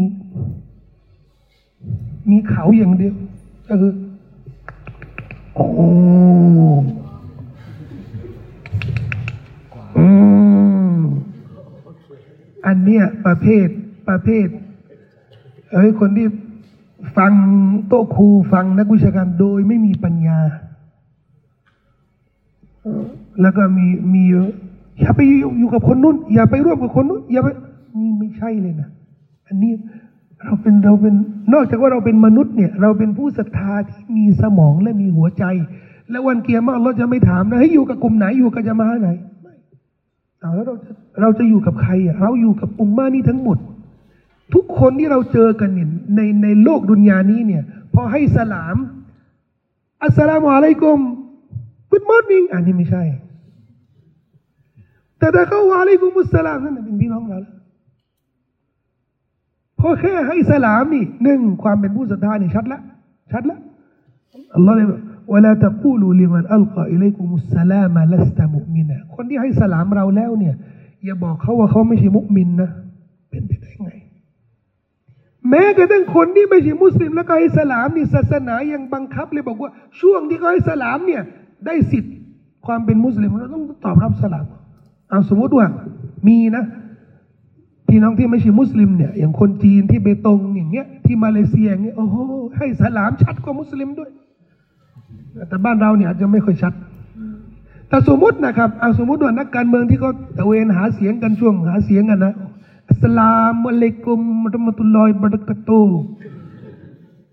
[2.30, 3.14] มีเขาอย่างเดียว
[3.68, 3.92] ก็คือ
[5.54, 5.68] โอ้
[9.98, 10.06] อื
[10.98, 11.00] ม
[12.66, 13.66] อันเนี้ยประเภท
[14.08, 14.46] ประเภท
[15.72, 16.26] เอ้ยคนที่
[17.16, 17.32] ฟัง
[17.88, 20.38] โต๊ะครูฟังนักวิชาการโดยไม่มีปัญญา
[23.42, 24.24] แล้วก็มีมี
[25.00, 25.20] อย่าไป
[25.58, 27.48] อยู่กับคนนู้น อย่าไปร่วมกับคนนู้นอย่าไป
[28.00, 28.88] นี่ไม่ใช่เลยนะ
[29.48, 29.72] อันนี้
[30.44, 31.14] เราเป็นเราเป็น
[31.52, 35.44] นอกจากว่าเราเป็นมนุษย์เนี่ย เราเป็นผู้ศรัทธาที่มีสมองและมีหัวใจ
[36.10, 39.10] และวันเกียร์มาเราจะไม่ถามนะให้อยู่กับกลุ่มไหนอยู่กับจะมาไหน
[40.40, 43.58] แล้วเราจะเราจะอยู่กับใครอะเราอยู่กับอุมมานี่ทั้งหมด
[44.54, 47.62] ทุกคนที่เราเจอกันเนี่ยในในโลกดุนยานี้เนี่ย
[47.94, 48.76] พอให้สลาม
[50.02, 50.98] อัสสลามุอะลัยกุม
[51.90, 53.04] Good morning อันนี้ไม่ใช่
[55.18, 57.54] แต่ถ้าเขาวะอะลัยกุมุสสลามนั่นเป็นพี่น้องเราแล้ว
[59.80, 62.80] พอแค่ให้สลามนี่หนึ่งความเป็นผู้ศรัทธานี่ชัดละ
[63.32, 63.58] ชัดละ
[64.54, 64.86] อัลลอฮ์เลย
[65.28, 70.54] บอกวลาตะกูลูลิมันอัลกออิเลกุมุสลามะลัสตะมุมินะคนที่ให้สลามเราแล้วเนี่ย
[71.04, 72.70] อย่าบอกเขาว่าเขาไม่ใช่มุมินนะ
[73.30, 73.90] เป็นไปได้ไง
[75.48, 79.70] แม้กระทั่งคนที่ไม่ใช่มุสลิมแล้วก็ให้สลามนี่ศาสนายังบังคับเลยบอกว่า
[80.00, 81.22] ช่วงที่เขาให้สลามเนี่ย
[81.66, 82.14] ได้สิทธิ์
[82.66, 84.46] ความเป็นมุสลิมเราต้องตอบรับสลาม
[85.10, 85.66] เอาสมมติว่า
[86.28, 86.64] มีนะ
[87.88, 92.16] พี่น้องที่ไม่ใช่มุสลิมเนี่ยอย่างคนจีนที่เบตงอย่างเงี้ยที่มาเลเซียอย่างเงี้ยโอ้โห
[92.56, 94.10] ให้สลามชัดกว่ามุสลิมด้วย
[95.48, 96.72] แต่บ้านเราเนี่ยอาจจะไม่ค่อยชัด
[97.88, 102.34] แต่สมมตินะครับเอาสมมติว่านักการเมืองที่เขาตะเวนหาเสียงกันช่วงหาเสียงกันนะ
[102.88, 103.30] อัสสลา
[103.62, 106.00] มุอะลัยกุมมะเราะมะตุลลอฮิวะบะเราะกาตุฮ์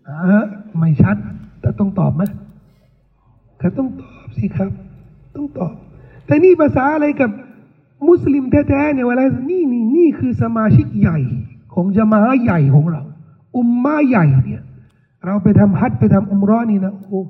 [0.08, 0.46] อ่าฮะ
[0.80, 1.18] ไม่ชัด
[1.62, 2.24] แต่ต้องตอบไหม
[3.62, 4.72] ก็ต้องตอบสิครับ
[5.36, 5.74] ต้องตอบ
[6.26, 7.30] แต่นี่ภาษาอะไรกับ
[8.08, 11.18] มุสลิมแท้ๆเนี่ยเวลานี่นี่นี่คือสมาชิกใหญ่
[11.74, 13.02] ของจามาอะห์ใหญ่ของเรา
[13.58, 14.62] อุมมาใหญ่เนี่ย
[15.26, 17.22] เราไปทำฮัจญ์ไปทำอุมเร้อนี่นะโอ้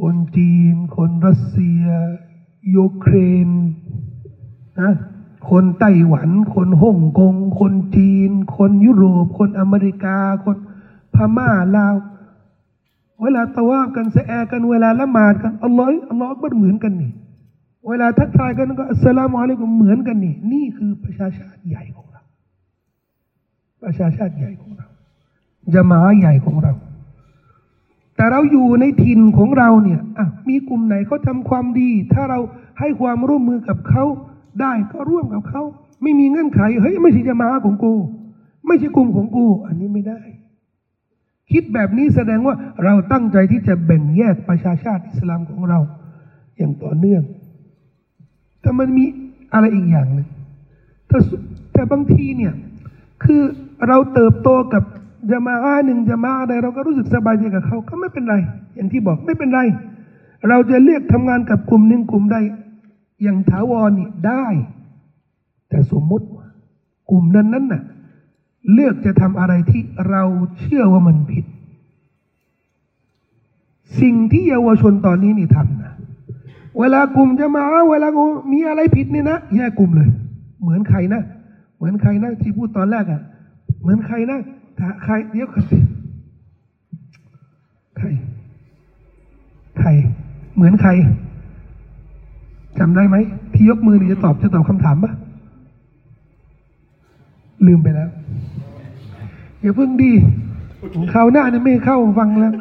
[0.00, 1.84] คนจีน คนรัสเซีย
[2.76, 3.14] ยูเคร
[3.46, 3.48] น
[4.80, 4.92] นะ
[5.50, 10.56] คนไต้หวัน คนฮ่องกง คนจีน คนยุโรป คนอเมริกา คน
[11.14, 11.94] พม่าลาว
[13.22, 17.12] เวลาตะวาบกันแสแอกันเวลาละหมาดกันอัลลอฮ์อัลลอฮ์อักบัดเหมือนกันนี่
[17.88, 22.22] เวลาทักทายกันก็อัสสลามุอะลัยกุมเหมือนกันนี่ นี่คือประชาชาติใหญ่ของเรา
[23.82, 24.86] ประชาชาติใหญ่ของเรา
[25.74, 26.72] จะมาใหญ่ของเรา
[28.16, 30.00] แต่เราอยู่ในถิ่นของเราเนี่ย
[30.48, 32.40] มีกลุ่มไหนเขาทำความดี ถ้าเรา
[32.80, 34.04] ให้ความร่วมมือกับเขา
[34.60, 35.62] ได้ก็ร่วมกับเขา
[36.02, 37.94] ไม่มีเงื่อนไขเฮ้ยไม่ใช่จะมาของกู
[38.66, 40.20] ไม่ใช่กลุ่มของกู อันนี้ไม่ได้
[41.52, 42.54] คิดแบบนี้แสดงว่า
[42.84, 45.80] เราตั้งใจที่จะแบ่งแยกประชาชาติอิสลามของเรา
[46.56, 47.22] อย่างต่อเนื่อง
[48.60, 49.04] แต่มันมี
[49.52, 50.28] อะไรอีกอย่างหนึ่ง
[51.08, 51.18] แต่
[51.72, 52.54] แต่บางทีเนี่ย
[53.24, 53.42] คือ
[53.88, 54.82] เราเติบโตกับ
[55.30, 58.36] จะมาอาหนึ่งจะมาอะไรเราก็รู้สึกสบายใจกับเขาก็ไม่เป็นไร
[58.74, 59.60] อย่างที่บอกไม่เป็นไร
[60.48, 62.36] เราจะเลือกทำงานกับกลุ่มหนึ่งกลุ่มใด
[63.22, 64.46] อย่างถาวรนี่ได้
[65.68, 66.26] แต่สมมติ
[67.10, 67.82] กลุ่มนั้นนั้นน่ะ
[68.72, 70.22] เลือกจะทำอะไรที่เรา
[70.58, 71.44] เชื่อว่ามันผิด
[74.00, 75.92] สิ่งที่เยาวชนตอนนี้นี่ทำนะ
[76.78, 78.08] เวลากลุ่มจะมาเวลา
[78.52, 80.08] มีอะไรผิดนี่นะแยกกลุ่มเลย
[80.62, 81.22] เหมือนใครนะ
[81.76, 83.20] เหมือนใครนะที่พูดตอนแรกอะ่ะ
[83.80, 84.40] เหมือนใครนะ
[85.04, 85.78] ใครเดี๋ยวก่อนสิ
[87.98, 88.06] ใคร
[89.80, 89.88] ใคร
[90.54, 90.90] เหมือนใคร
[92.78, 93.16] จำได้ไหม
[93.54, 95.12] ที่ยกมือนี่จะตอบจะตอบคำถามปะ
[97.66, 98.10] ลืมไปแล้ว
[99.60, 100.12] อย่าเพิ่งดี
[101.12, 102.54] คราวหน้าเนี่ยไม่เข้าฟังแล้ว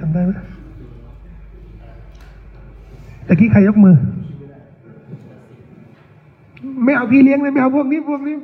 [0.00, 0.32] จำได้ไหม
[3.26, 3.96] ตะกี้ใครยกมือ
[6.84, 8.36] ไม่เอาพี่เลี้ยงเลยไม่เอาพวกนี้พวกนี้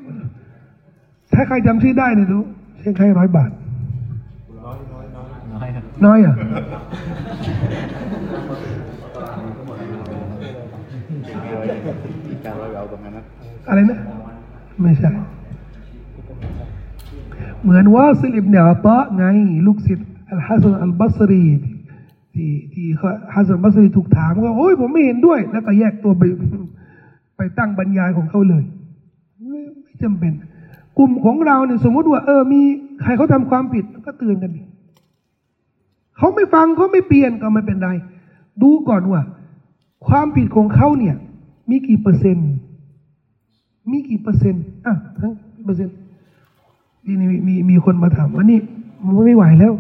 [1.35, 2.39] ถ้าใครจำชื่อได้เนี่ยดู
[2.81, 3.51] เช่นใครร้อยบาท
[4.67, 4.75] น้อ
[5.67, 6.35] ยครับน้อยอะ
[12.45, 13.23] การเราเอาตรงนั้นนะ
[13.69, 13.99] อะไรนะ
[14.81, 15.11] ไม่ใช่
[17.63, 19.25] เหมือนวาซิลอิบนิอะฏออ์ไง
[19.67, 21.45] ลูกศิษย์อัลฮัสซันอัลบัสรี
[22.35, 26.23] ที่ที่เขาฮัสซันอัลบัสรีถูกถามก็โอ้ยผมไม่เห็นด้วย แล้วก็แยกตัวไป
[27.37, 28.65] ไปตั้งบรรยายของเขาเลย
[29.49, 30.33] ไม่ไม่จำเป็น
[30.99, 32.61] กลุ่มของเราเนี่ยสมมติว่า เออมี
[33.03, 34.63] ใครเขาทำความผิดก็เตือนกันดิ
[36.17, 37.91] เขาไม่ฟังเขาไม่เปลี่ยนก็ไม่เป็นไร
[38.63, 39.23] ดูก่อนว่า
[40.07, 41.17] ความผิดของเขาเนี่ย
[41.71, 42.51] มีกี่เปอร์เซ็นต์
[43.91, 45.33] มีกี่เปอร์เซ็นต์อะทั้ง
[45.65, 45.97] เปอร์เซ็นต์
[47.05, 48.61] ทีนี้มีมีมีคนมาถามว่านี่
[49.05, 49.73] มันไม่ไหวแล้ว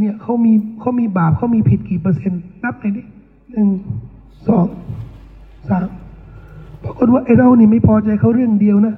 [0.00, 3.02] เนี่ยเขามีเขามีบาปเขามีผิดกี่เปอร์เซ็นต์นับเลยดิ
[3.50, 3.68] หนึ่ง
[4.46, 4.66] สอง
[5.68, 5.88] สาม
[6.84, 8.94] ปรากฏว่าไอ้เรานี่ไม่พอใจเขาเรื่องเดียวนะ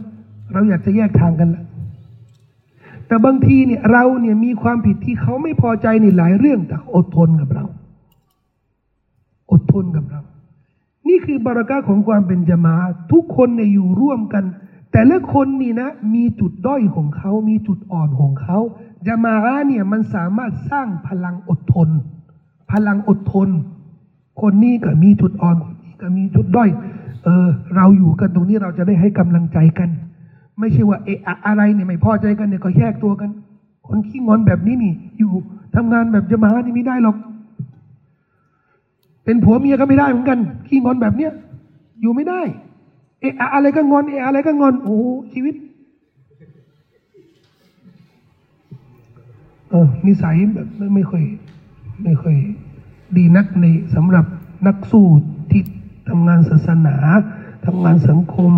[0.53, 1.65] เราอยากจะแยกทางกันละ
[3.07, 7.65] แต่บางทีเนี่ยเราเนี่ยมีความผิดที่เขาไม่พอใจนี่หลายเรื่องแต่อดทนกับเรา
[9.51, 10.21] อดทนกับเรา
[11.09, 12.75] นี่คือบารักาของความเป็นจามา
[13.13, 14.45] ทุกคนเนี่ยอยู่ร่วมกัน
[14.93, 18.59] แต่ละคนนี่นะ มีจุดด้อยของเขา มีจุดอ่อนของเขา
[19.07, 21.89] จามาอะเนี่ยมันสามารถสร้างพลังอดทน
[22.73, 23.49] พลังอดทน
[24.41, 26.69] คนนี้ก็มีจุดอ่อนคนนี้ก็มีจุดด้อย
[27.25, 29.91] เออ เราอยู่กันตรงนี้เราจะได้ให้กำลังใจกัน
[30.59, 33.31] ไม่ใช่ว่าเอะอะอะไรเนี่ยไม่พอใจกันเนี่ยก็แยกตัวกัน
[33.87, 35.31] คนขี้งอนแบบนี้นี่ อยู่
[35.77, 37.17] ทำงานแบบจะมานี่ไม่ได้หรอก
[39.25, 40.39] เป็นผัวเมียก็ไม่ได้เหมือนกัน
[40.69, 41.33] ขี้งอนแบบเนี้ย
[42.01, 42.41] อยู่ไม่ได้
[43.21, 45.55] เอะอะอะไรก็งอน เอะอะไรก็งอน โอ้โหชีวิต
[49.71, 51.23] เออนิสัยแบบไม่ไม่ค่อย
[52.05, 52.37] ไม่ค่อย
[53.17, 54.25] ดีนักในสำหรับ
[54.67, 55.07] นักสู้
[55.51, 55.63] ที่
[56.09, 56.97] ทำงานศาสนา
[57.67, 58.53] ทำงานสังคม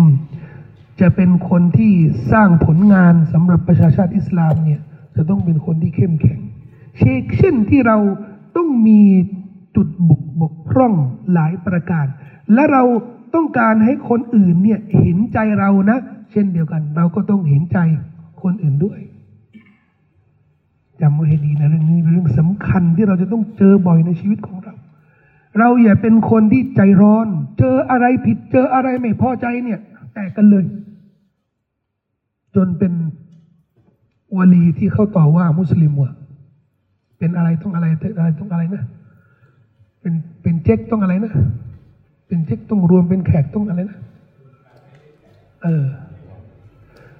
[1.01, 1.93] จะเป็นคนที่
[2.31, 4.81] สร้างผลงานสำหรับประชาชาติอิสลามเนี่ย
[5.15, 6.39] จะต้องเป็นคนที่เข้มแข็ง
[6.97, 7.97] เช่นเช่นที่เรา
[8.55, 9.01] ต้องมี
[9.75, 10.93] จุดบุกบกพร่อง
[11.33, 12.05] หลายประการ
[12.53, 12.83] และเรา
[13.35, 15.97] ต้องการให้คนอื่นเนี่ยเห็นใจเรานะ
[16.31, 17.77] เช่นเดียวกัน เราก็ต้องเห็นใจ
[18.41, 18.99] คนอื่นด้วย
[21.01, 24.73] จำไว้ให้ดีนะเรื่องนี้เป็นเรื่องสำคัญที่เราจะต้องเจอบ่อยในชีวิตของเรา
[25.59, 27.27] เราอย่าเป็นคนที่ใจร้อน
[27.59, 29.79] เจออะไรผิดเจออะไรไม่พอใจเนี่ย
[30.13, 30.63] แตกกันเลย
[32.55, 32.93] จนเป็น
[34.37, 36.11] วลีที่เขาต่อว่ามุสลิมว่า
[37.17, 37.85] เป็นอะไรต้องอะไร
[38.17, 38.83] อะไรต้องอะไรนะ
[40.01, 41.33] เป็นเป็นเจ๊กต้องอะไรนะ
[42.27, 43.99] เป็นเจ๊กต้องรวมเป็นแขกต้องอะไรนะ
[45.63, 45.83] เออ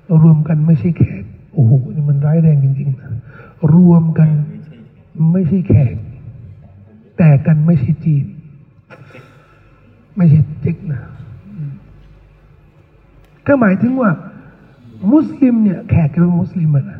[0.06, 1.24] เรารวมกันไม่ใช่แขก
[1.54, 3.12] โอ้โหนี่มันร้ายแรงจริงๆนะ
[3.76, 4.30] รวมกัน
[5.32, 5.96] ไม่ใช่แขก
[7.18, 8.26] แต่กันไม่ใช่จีน
[10.18, 11.02] ไม่ใช่เจ๊กนะ
[13.48, 14.12] ก็หมายถึงว่า
[15.14, 17.00] มุสลิมเนี่ยแขกเป็นมุสลิมอะนะ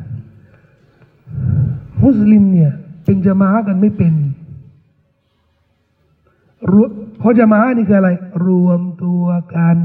[2.04, 2.72] มุสลิมเนี่ย
[3.04, 4.14] เป็นจะมากันไม่เป็น
[6.70, 6.84] รว
[7.18, 8.10] เพราะจะมานี่คืออะไร
[8.46, 9.24] รวมตัว
[9.54, 9.76] กัน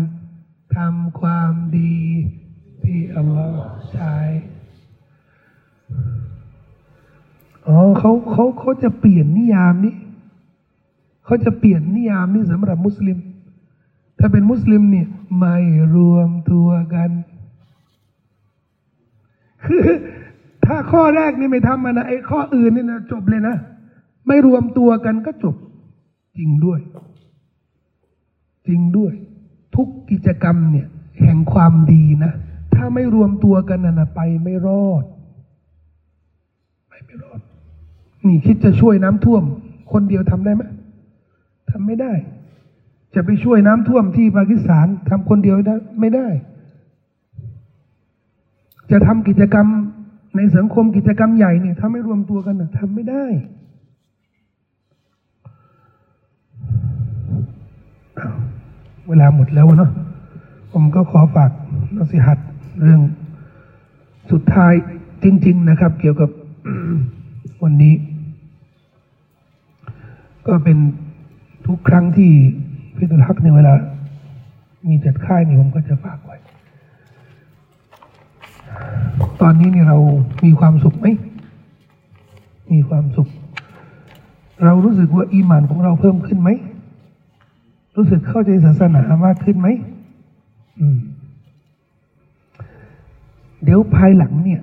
[0.75, 1.97] ทำความดี
[2.83, 4.17] ที่อัลลอฮ์ใช้
[7.67, 9.95] อ๋อเขาเขาเขาจะเปลี่ยนนิยามนี้
[11.25, 13.17] เขาจะเปลี่ยนนิยามนี้สำหรับมุสลิม
[14.19, 15.07] ถ้าเป็นมุสลิมเนี่ย
[15.37, 15.57] ไม่
[15.95, 17.09] รวมตัวกัน
[19.67, 19.81] คือ
[20.65, 23.55] ถ้าข้อแรกนี่ไม่ทำมันนะไอ้ข้ออื่นนี่นะจบเลยนะ
[24.27, 25.55] ไม่รวมตัวกันก็จบ
[26.37, 26.79] จริงด้วย
[28.67, 29.13] จริงด้วย
[29.75, 30.87] ทุกกิจกรรมเนี่ย
[31.21, 32.33] แห่งความดีนะ
[32.75, 35.03] ถ้าไม่รวมตัวกันนะนะไปไม่รอด
[36.89, 37.39] ไปไม่รอด
[38.27, 39.43] นี่คิดจะช่วยน้ำท่วม
[39.91, 40.63] คนเดียวทำได้ไหม
[41.69, 42.13] ทำไม่ได้
[43.15, 46.27] จะไปช่วยน้ำท่วมที่ปากีสถานทำคนเดียวได้ไม่ได้
[48.91, 49.67] จะทำกิจกรรม
[50.35, 53.25] ในสังคมกิจกรรมใหญ่เนี่ยถ้าไม่รวมตัวกันนะทำไม่ได้
[59.07, 59.91] เวลาหมดแล้วเนาะ
[60.73, 61.51] ผมก็ขอฝาก
[61.95, 62.39] นสิหัด
[62.81, 63.01] เรื่อง
[64.31, 64.73] สุดท้าย
[65.23, 66.29] จริง ๆ นะครับ เกี่ยวกับ
[67.63, 67.93] วันนี้
[70.47, 70.77] ก็เป็น
[71.67, 72.31] ทุกครั้งที่
[72.97, 73.73] พิทุลฮักในเวลา
[74.89, 76.37] มีจัดค่ายนี่ผมก็จะฝากไว้
[79.41, 79.99] ตอนนี้เนี่ยเรา
[80.43, 81.07] มีความสุขไหม
[82.73, 83.29] มีความสุข
[84.63, 86.49] เรารู้สึกว่าอีหมานของเราเพิ่มขึ้นไหม
[87.95, 89.67] รู้สึกเข้าใจศาสนามากขึ้นไหม
[90.79, 90.97] อืม
[93.63, 94.61] เดี๋ยวภายหลังเนี่ย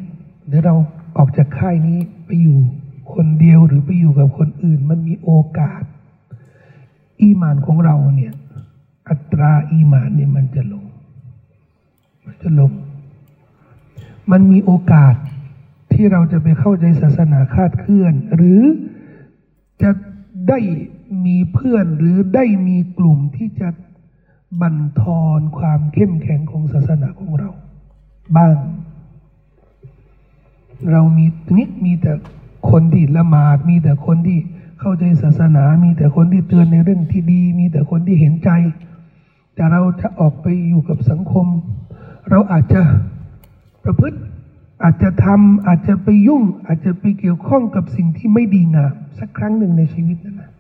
[0.48, 0.74] เดี๋ยวเรา
[1.16, 2.58] ออกจากค่ายนี้ไปอยู่
[3.14, 5.82] คนเดียวหรือไปอยู่กับคนอื่น มันมีโอกาส
[7.22, 8.32] อีหมานของเราเนี่ย
[9.08, 10.84] อัตราอีหมานเนี่ยมันจะลง
[12.24, 12.72] มันจะลง
[14.30, 15.14] มันมีโอกาส
[15.92, 18.62] ที่เราจะไปเข้าใจศาสนาคาดเคลื่อน หรือ
[19.82, 19.90] จะ
[20.48, 20.58] ได้
[21.26, 23.68] มีเพื่อนหรือได้มีกลุ่มที่จะ
[24.60, 27.50] บั่นทอนความเข้มแข็งของศาสนาของเรา
[28.36, 28.56] บ้าง
[30.90, 32.12] เรามีนี้มีแต่
[32.70, 34.38] คนที่ละหมาดมีแต่คนที่
[34.80, 38.50] เข้าใจศาสนา มีแต่คนที่เตือนในเรื่องที่ดี มีแต่คนที่เห็นใจ
[39.54, 41.46] แต่เราจะออกไปอยู่กับสังคม
[42.30, 42.80] เราอาจจะ
[43.84, 44.18] ประพฤติ
[44.82, 50.50] อาจจะทำอาจจะไปยุ่ง อาจจะไปเกี่ยวข้องกับสิ่งที่ไม่ดีงามสักครั้งหนึ่งในชีวิตนั่นนะ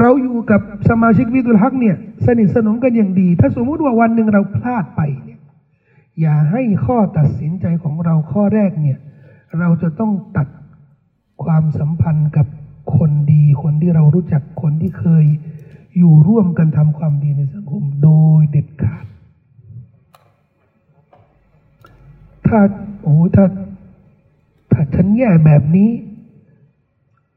[0.00, 1.96] เราอยู่กับสมาชิกวิทุลฮักเนี่ย
[2.26, 5.40] สนิทสนมกันอย่างดี ถ้าสมมติว่าวันหนึ่งเราพลาดไปเนี่ย
[6.20, 8.98] อย่าให้ข้อตัดสินใจของเราข้อแรกเนี่ย
[9.58, 10.48] เราจะต้องตัด
[11.44, 12.46] ความสัมพันธ์กับ
[12.96, 15.24] คนดี คนที่เรารู้จักคนที่เคย
[15.98, 19.04] อยู่ร่วมกันทำความดีในสังคมโดยเด็ดขาด
[22.46, 22.58] ถ้า
[23.02, 23.44] โอ้ถ้า
[24.72, 25.90] ถ้าฉันแย่แบบนี้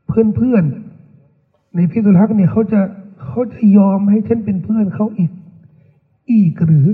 [0.07, 2.81] เพื่อนเพื่อนๆในพิทุลักษ์เนี่ยเขาจะ
[3.25, 5.31] เขาจะยอมให้ฉันเป็นเพื่อนเขาอีก
[6.31, 6.87] อีกหรือ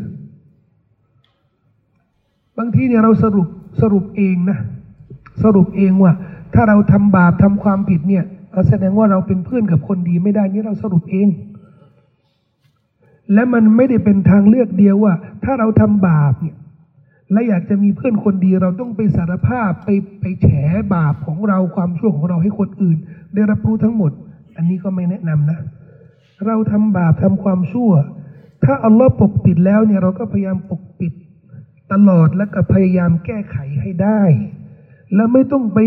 [2.57, 3.47] บางทีเนี่ยเราสรุป
[3.81, 4.57] สรุปเองนะ
[5.43, 6.11] สรุปเองว่า
[6.53, 8.23] ถ้าเราทำบาปทำความผิดเนี่ย
[8.69, 11.27] แสดงว่าเราเป็นเพื่อนกับคนดีไม่ได้นี่เราสรุปเอง
[13.33, 16.55] และมันไม่ได้เป็นทางเลือกเดียวว่า ถ้าเราทำบาปเนี่ย
[17.31, 19.89] และอยากจะมีเพื่อนคนดีเราต้องไปสารภาพไป
[20.21, 20.47] ไปแฉ
[20.93, 22.97] บาปของเราความชั่วของเราให้คนอื่น
[23.33, 24.11] ได้รับรู้ทั้งหมด
[24.55, 25.59] อันนี้ก็ไม่แนะนำนะ
[26.45, 27.91] เราทำบาปทำความชั่ว
[28.63, 31.13] ถ้าอัลลอฮ์ปกปิดแล้วเนี่ยเราก็พยายามปกปิด
[31.91, 34.21] ตลอดแล้วก็พยายามแก้ไขให้ได้
[35.15, 35.77] แล้วไม่ต้องไป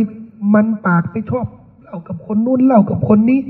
[0.55, 1.47] มันปากไปชอบ
[1.83, 3.41] เล่ากับคนนู้นเล่ากับคนนี้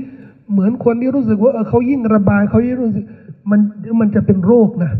[0.51, 3.05] เหมือนคนที่รู้สึกว่าเออเขายิ่งระบายเขายิ่งรู้สึก
[3.49, 3.59] มัน
[3.99, 4.91] มันจะเป็นโรคนะ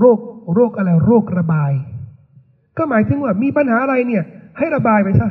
[0.00, 0.18] โรค
[0.54, 1.72] โรคอะไรโรคระบาย
[2.78, 4.22] ก็หมายถึงว่ามีปัญหาอะไรเนี่ย
[4.58, 5.28] ให้ระบายไปซะ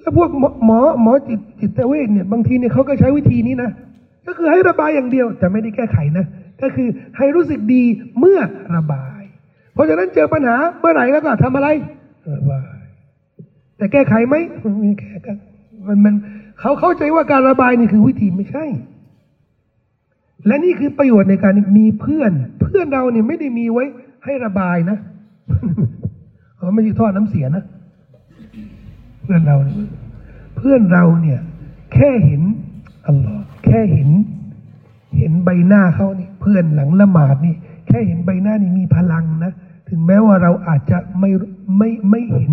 [0.00, 3.70] แล้วพวกหมอหมอหมอจิตจิตเวชเนี่ยบางทีเนี่ยเขาก็ใช้วิธีนี้นะ
[4.26, 6.26] ก็คือให้ระบายอย่างเดียว แต่ไม่ได้แก้ไขนะ
[6.62, 7.82] ก็คือให้รู้สึกดี
[8.18, 8.38] เมื่อ
[8.76, 9.22] ระบาย
[9.74, 11.68] เพราะฉะนั้นเจอปัญหาเมื่อไหร่แล้วก็ทำอะไร
[12.34, 12.78] ระบาย
[13.76, 14.34] แต่แก้ไขไหม
[14.80, 15.36] ไม่แก้กัน
[15.86, 16.14] มันมัน
[16.60, 18.64] เขาเข้าใจว่าการระบายนี่คือวิธีไม่ใช่
[20.46, 23.84] และนี่คือประโยชน์ในการมีเพื่อน เพื่อนเราเนี่ยไม่ได้มีไว้
[24.24, 24.98] ให้ระบายนะ
[26.56, 27.64] เขาไม่ใช่ท่อน้ำเสียนะ
[29.22, 29.76] เพื่อนเราเนี่ย
[30.56, 31.40] เพื่อนเราเนี่ย
[31.94, 32.42] แค่เห็น
[33.06, 34.08] อัลลอฮ์แค่เห็น
[35.18, 37.54] เห็นใบหน้าเขานี่ เพื่อนหลังละหมาดนี่
[37.88, 39.52] แค่เห็นใบหน้านี่มีพลังนะ
[39.88, 41.30] ถึงแม้ว่าเราอาจจะไม่
[41.78, 42.52] ไม่ไม่เห็น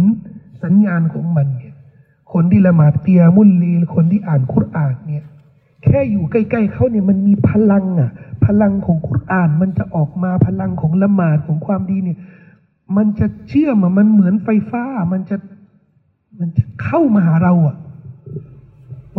[0.63, 1.73] สัญญาณของมันเนี่ย
[2.33, 5.25] คนที่ละหมาดเตียมุลลีคนที่อ่านคุรอานเนี่ย
[5.87, 8.11] แค่อยู่ใกล้ๆเขาเนี่ยมันมีพลังอะ
[8.45, 12.17] พลังของคุรอานมันจะออกมาพลังของละหมาดของความดีเนี่ย
[12.97, 14.83] มันจะเชื่อมอะมันเหมือนไฟฟ้า
[15.13, 15.37] มันจะ
[16.39, 17.75] มันจะเข้ามาหาเราอะ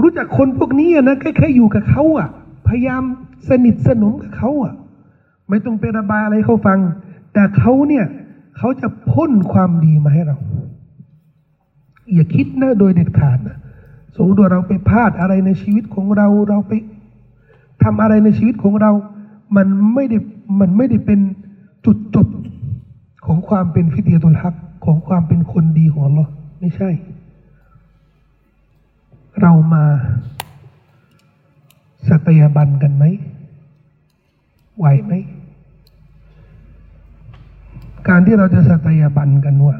[0.03, 2.29] รู้จักคนพวกนี้นะแค่แค่อยู่กับเขาอะ
[2.69, 3.03] พยายาม
[3.49, 4.75] สนิทสนมกับเขาอะ
[5.49, 6.79] ไม่ต้องไประบายอะไรเขาฟัง
[7.33, 8.05] แต่เขาเนี่ย
[8.59, 10.37] เขาจะพ่นความดีมาให้เรา
[12.15, 13.59] อย่าคิดนะโดยเด็ดขาดนะ
[14.19, 16.73] สมมติว่าเราไปพลาดอะไรในชีวิตของเรา เราไป
[17.83, 18.93] ทำอะไรในชีวิตของเรา
[19.57, 20.19] มันไม่ได้
[20.61, 21.21] มันไม่ได้เป็น
[21.87, 22.29] จุดจบ
[23.27, 24.55] ของความเป็นฟิเดียตุลฮัก
[24.85, 26.27] ของความเป็นคนดีของเรา
[26.61, 26.91] ไม่ใช่
[29.43, 29.85] เรามา
[32.09, 33.05] สัตยาบันกันไหม
[34.79, 35.13] ไหวไหม
[38.09, 39.77] การที่เราจะสัตยาบันกันว่า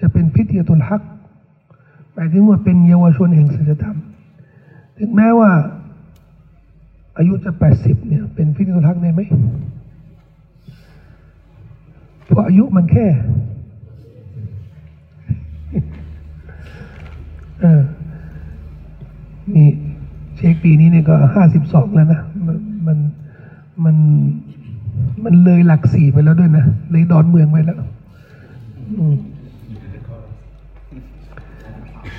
[0.00, 1.02] จะเป็นพิธีตุลฮัก
[2.14, 3.96] หมายถึงว่าเป็นเยาวชนแห่งศีลธรรม
[4.98, 5.50] ถึงแม้ว่า
[7.16, 9.20] อายุจะแปดสิบเนี่ย เป็นพิธีตุลฮักได้ไหม
[12.26, 13.06] เพราะอายุมันแค่
[17.60, 17.82] เออ
[19.54, 19.68] นี่
[20.36, 22.56] เช็คปีนี้เนี่ยก็ห้าสิบสองแล้วนะ มัน
[22.86, 22.98] มัน
[23.84, 23.96] มัน
[25.24, 27.78] มันเลยหลักสี่ไปแล้วด้วยนะ เลยดอนเมืองไปแล้ว
[28.98, 29.14] อืม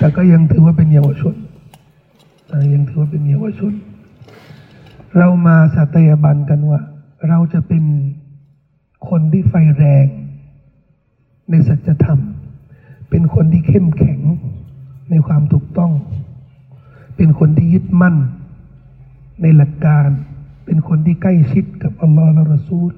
[0.02, 1.34] แต่ก็ยังถือว่าเป็นเยาวชน
[2.74, 3.72] ยังถือว่าเป็นเยาวชน
[5.18, 6.80] เรามาสัตยาบันกันว่า
[7.28, 7.84] เราจะเป็น
[9.08, 10.06] คนที่ไฟแรง
[11.50, 12.20] ในสัจธรรม
[13.10, 14.20] เป็นคนที่เข้มแข็ง
[15.10, 15.92] ในความถูกต้อง
[17.16, 18.16] เป็นคนที่ยึดมั่น
[19.42, 20.08] ในหลักการ
[20.64, 22.92] เป็นคนที่ใกล้ชิดกับอัลลอฮ์และรอซูล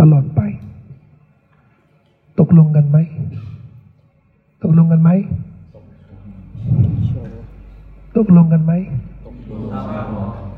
[0.00, 0.40] ตลอดไป
[2.38, 2.98] ตกลงกันไหม
[4.62, 5.12] ตกลงกันไหม
[8.16, 8.72] ตกลงกันไหม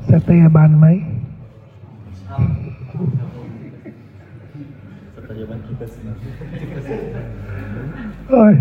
[0.09, 0.87] สัตยาบันไหม
[5.27, 6.07] ปัจจุบันกี่เปอร์เซ็นต์
[8.29, 8.53] เอ้ย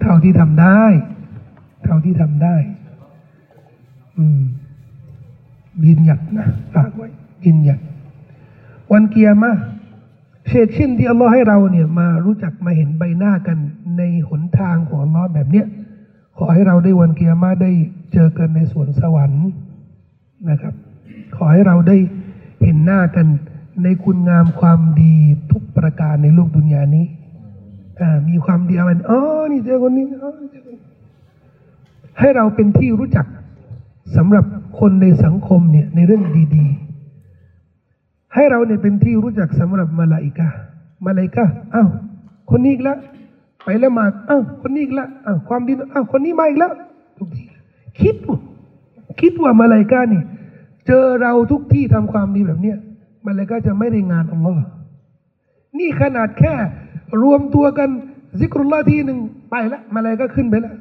[0.00, 0.82] เท่าที่ทำได้
[1.84, 2.56] เท่าที่ทำได้
[4.18, 4.40] อืม
[5.84, 7.06] ยืนหยัดนะฝากไว้
[7.44, 7.80] ยืนหยัด
[8.92, 9.52] วันเกียร์มา
[10.48, 13.58] เช่นเช่นที่อัลลอฮ์ให้เราเนี่ยมารู้จักมาเห็นใบหน้ากัน
[13.98, 15.66] ในหนทางของอัลลอฮ์แบบเนี้ย
[16.36, 17.70] ขอให้เราได้วันเกียร์มาได้
[18.12, 19.46] เจอกันในสวนสวรรค์
[20.50, 20.74] นะครับ
[21.36, 21.96] ขอให้เราได้
[22.62, 23.26] เห็นหน้ากัน
[23.82, 25.14] ในคุณงามความดี
[25.52, 27.06] ทุกประการในโลกดุนยานี้
[28.00, 29.20] อ่ามีความดีอะไรอ๋อ
[29.50, 30.82] นี่เจอคนนี้อ๋อเจอคนนี้
[32.18, 33.26] ให้เราเป็นที่รู้จัก
[34.16, 34.44] สำหรับ
[34.78, 36.24] คนในสังคมเนี่ยในเรื่อง
[36.56, 36.85] ดี ๆ
[38.34, 40.48] ให้เราเนี่ยเป็นที่รู้จักสำหรับมาลาอิกา
[41.06, 41.88] มาลาอิกาอ้าว
[42.50, 42.98] คนนี้อีกแล้ว
[43.64, 46.72] ไปละหมาดอ้าวคนนี้อีกแล้วอ้าวความดีอ้าวคนนี้มาอีกแล้ว
[47.18, 47.42] ทุกที
[48.02, 48.38] คิดว่า
[49.20, 50.22] คิดว่ามาลาอิกานี่
[50.86, 52.76] เจอเราทุกที่ทำความดีแบบเนี้ย
[53.26, 54.62] มาลาอิกาจะไม่ได้งานอัลลอฮ์
[55.78, 56.54] นี่ขนาดแค่
[57.22, 57.88] รวมตัวกัน
[58.40, 59.18] ซิกรุลลาทีหนึ่ง
[59.50, 60.74] ไปละมาลาอิกาขึ้นไปแล้ว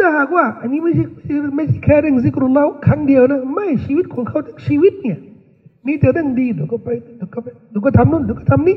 [0.00, 1.04] ถ้าหากว่า อันนี้ไม่ใช่
[1.56, 5.18] ไม่ใช่แค่เรื่องซิกรุลลาครั้งเดียวนะไม่ชีวิตของเขาชีวิตเนี่ย
[5.86, 8.76] มีแต่เรื่องดีเดี๋ยวก็ไปเดี๋ยวก็ไปเดี๋ยวก็ทำนู่นเดี๋ยวก็ทำนี่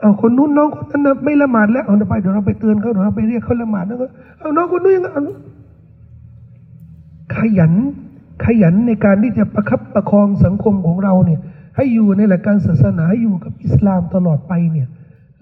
[0.00, 4.06] เอาคนนู้นน้องคนนั้นไม่ละหมาดแล้วเอาไปเดี๋ยวเราไปเตือนเขาเดี๋ยวเราไปเรียกเขาละหมาดแล้วก็
[4.38, 5.22] เอาน้องคนนู้นยังไงเอา
[7.36, 7.72] ขยัน
[8.44, 11.40] ขยันในการที่จะประคับประคองสังคมของเราเนี่ย
[11.76, 14.88] ให้อยู่ในหลักการศาสนาอยู่กับอิสลามตลอดไปเนี่ย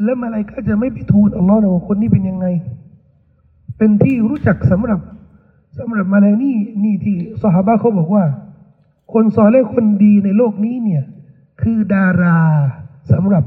[0.04, 2.46] แล้วมาอะไรก็จะไม่ไปทูลอัลลอฮ์นะว่าคนนี้เป็นยังไง
[3.78, 5.00] เป็นที่รู้จักสำหรับ
[5.78, 8.24] สำหรับมาแล้วนี่นี่ที่สหบาเขาบอกว่า
[9.12, 11.04] คนซอเลคนดีในโลกนี้เนี่ย
[11.60, 12.40] คือดารา
[13.12, 13.44] สำหรับ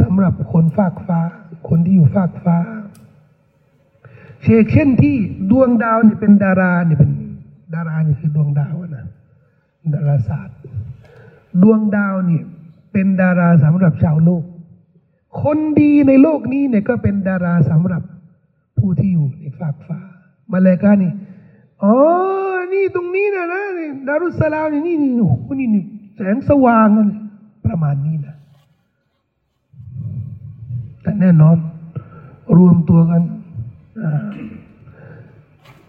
[0.00, 1.20] สำหรับคนฟากฟ้า
[1.68, 2.58] คนที่อยู่ฟากฟ้า
[4.42, 5.16] เชกเช่นที่
[5.50, 7.12] ดวงดาวเนี่ยเป็นดาราเนี่ยเป็น
[7.74, 9.06] ดารานี่คือดวงดาวนะ
[9.94, 10.56] ดาราศาสตร์
[11.62, 12.44] ดวงดาวเนี่ย
[12.92, 14.44] เป็นดาราสำหรับชาวโลก
[15.42, 18.02] คนดีในโลกนี้เนี่ยก็เป็นดาราสำหรับ
[18.78, 20.00] ผู้ที่อยู่ในฟากฟ้า
[20.52, 21.12] มาเลกานี่
[21.84, 21.96] อ๋อ
[22.72, 27.08] นี่ตรงนี้นะนะนี่ดารุสสลามนี่นี่นี่โอ้โหนี่นี่แสงสว่างอะ
[27.66, 28.34] ประมาณนี้นะ
[31.02, 31.56] แต่แน่นอน
[32.58, 33.22] รวมตัวกัน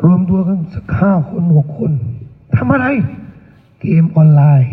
[0.03, 1.91] รวมตัวกันสักห้าคนหกคน
[2.55, 2.85] ทำอะไร
[3.79, 4.71] เกมออนไลน์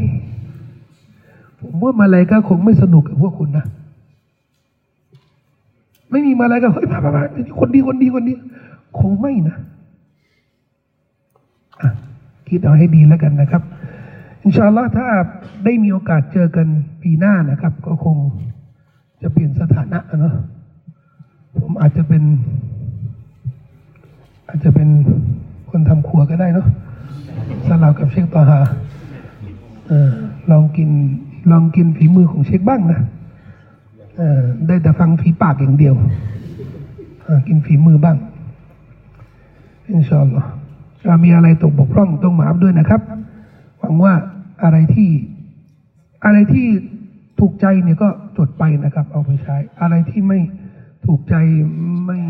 [1.60, 3.64] ผมว่ามาอะไรก็คงไม่สนุกกับพวกคุณนะ
[6.10, 7.22] ไม่มีมาอะไรก็เฮ้ยมามามา
[7.58, 8.32] คนดีคนดีคนดี
[8.98, 9.56] คงไม่นะ
[12.48, 13.62] คิดเอาให้ดีแล้วกันนะครับ
[14.42, 15.06] อินชาอัลลอฮ์ถ้า
[15.64, 16.66] ได้มีโอกาสเจอกัน
[17.02, 18.16] ปีหน้านะครับ ก็คง
[19.22, 20.34] จะเปลี่ยนสถานะเนาะ
[21.58, 22.22] ผมอาจจะเป็น
[24.48, 24.88] อาจจะเป็น
[25.70, 26.66] คนทำครัวก็ได้เนาะ
[27.66, 28.58] สลับกับเชคตอฮา
[29.90, 30.10] ออ
[30.50, 30.90] ลองกิน
[31.50, 33.00] ลองกินฝีมือของเชคบ้างนะ
[34.20, 35.94] ออได้แต่ฟังฝีปากอย่างเดียว
[37.48, 38.16] กินฝีมือบ้าง
[39.94, 40.50] อินชาอัลลอฮ์
[41.24, 43.00] มีอะไรตกบกพร่องต้องมาอัพด้วยนะครับ
[43.80, 44.14] หวังว่า
[44.62, 45.10] อะไรที่
[46.24, 46.66] อะไรที่
[47.40, 50.40] ถูกใจเนี่ยก็จดไปนะครับ เอาไปใช้ อะไรที่ไม่
[51.06, 51.34] ถูกใจ
[52.06, 52.20] ไม่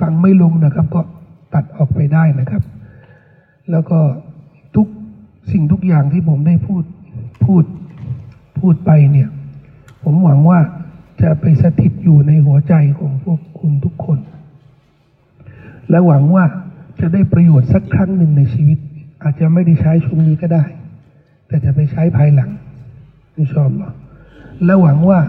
[0.00, 1.00] ฟังไม่ลงนะครับ ก็
[1.54, 2.62] ตัดออกไปได้นะครับ
[3.70, 3.98] แล้วก็
[4.76, 4.86] ทุก
[5.52, 6.84] สิ่งทุกอย่างที่ผมได้พูด
[7.44, 7.64] พูด
[8.58, 9.28] พูดไปเนี่ย
[10.04, 10.60] ผมหวังว่า
[11.22, 14.18] จะไปสถิตอยู่ในหัวใจของพวกคุณทุกคน
[15.90, 16.44] และหวังว่า
[17.00, 18.78] จะได้ประโยชน์สักครั้งหนึ่งในชีวิต
[19.22, 20.64] อาจจะไม่ได้ใช้ช่วงนี้ก็ได้
[21.46, 22.50] แต่จะไปใช้ภายหลัง
[23.36, 23.94] อินชาอัลลอฮ์
[24.64, 25.20] และหวังว่า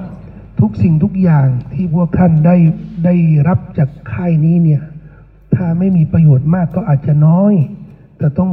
[0.60, 2.56] ทุกสิ่งทุกอย่างที่พวกท่านได้
[3.06, 3.16] ได้
[3.48, 4.82] รับจากค่ายนี้เนี่ย
[5.56, 7.54] ถ้าไม่มีประโยชน์มากก็อาจจะน้อย
[8.18, 8.52] แต่ต้อง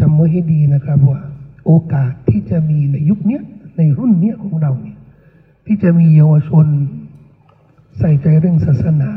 [0.00, 1.20] จำไว้ให้ดีนะครับว่า
[1.66, 3.40] โอกาสที่จะมีในยุคนี้
[3.76, 4.98] ในรุ่นนี้ของเราเนี่ย
[5.66, 6.66] ที่จะมีเยาวชน
[7.98, 9.12] ใส่ใจเรื่องศาสนา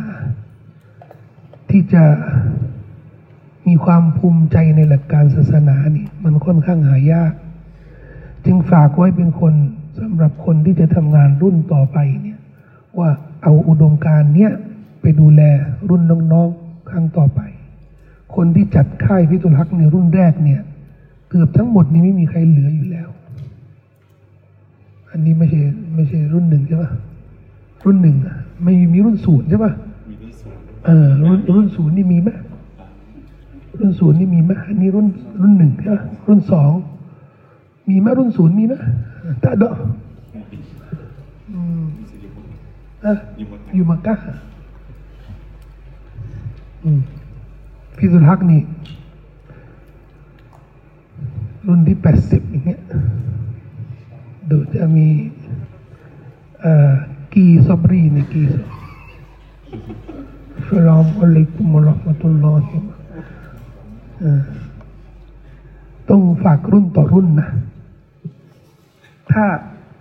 [1.69, 2.03] ที่จะ
[3.67, 7.33] มีความภูมิใจในหลักการศาสนานี่มันค่อนข้างหายาก
[8.45, 9.53] จึงฝากไว้เป็นคน
[9.99, 12.39] สำหรับคนที่จะทำงานรุ่นต่อไปเนี่ย
[12.97, 13.09] ว่า
[13.43, 14.51] เอาอุดมการณ์เนี้ย
[15.01, 15.41] ไปดูแล
[15.89, 16.01] รุ่น
[16.31, 17.41] น้องๆครั้งต่อไป
[18.35, 20.61] คนที่จัดค่ายพิทุลฮักในรุ่นแรกเนี่ย
[21.29, 23.09] เกือบทั้งหมดนี้ไม่มีใครเหลืออยู่แล้ว
[25.11, 25.61] อันนี้ไม่ใช่
[25.95, 26.91] ไม่ใช่รุ่นหนึ่งใช่ปะ
[27.85, 29.73] รุ่นหนึ่งอะไม่มีรุ่นศูนย์ใช่ปะ
[30.09, 30.55] มีที่สูง
[30.85, 32.29] เออรุ่นรุ่นศูนย์นี่มีไหม
[33.79, 35.07] รุ่นศูนย์นี่มีไหมอันนี้รุ่น
[35.41, 36.71] รุ่นหนึ่งใช่ปะรุ่นสอง
[37.89, 38.73] มีไหมรุ่นศูนย์มีไหม
[39.43, 39.75] ตาดอก
[41.51, 41.83] อืม
[43.03, 43.13] อะ
[43.73, 44.15] อยู่มักกะ
[46.83, 46.99] อืม
[47.97, 48.61] พี่สุทักษ์นี่
[51.67, 52.81] รุ่นที่แปดสิบอย่างเงี้ย
[54.49, 55.07] ดูจะมี
[56.61, 56.91] เอ่อ
[57.33, 58.67] กีซอบรีนี่กีซอบ
[60.55, 62.94] อัสสลามุอะลัยกุมุรเราะห์มะตุลลอฮิเออ
[66.09, 67.49] ต้องฝากรุ่นต่อรุ่นนะ
[69.31, 69.45] ถ้า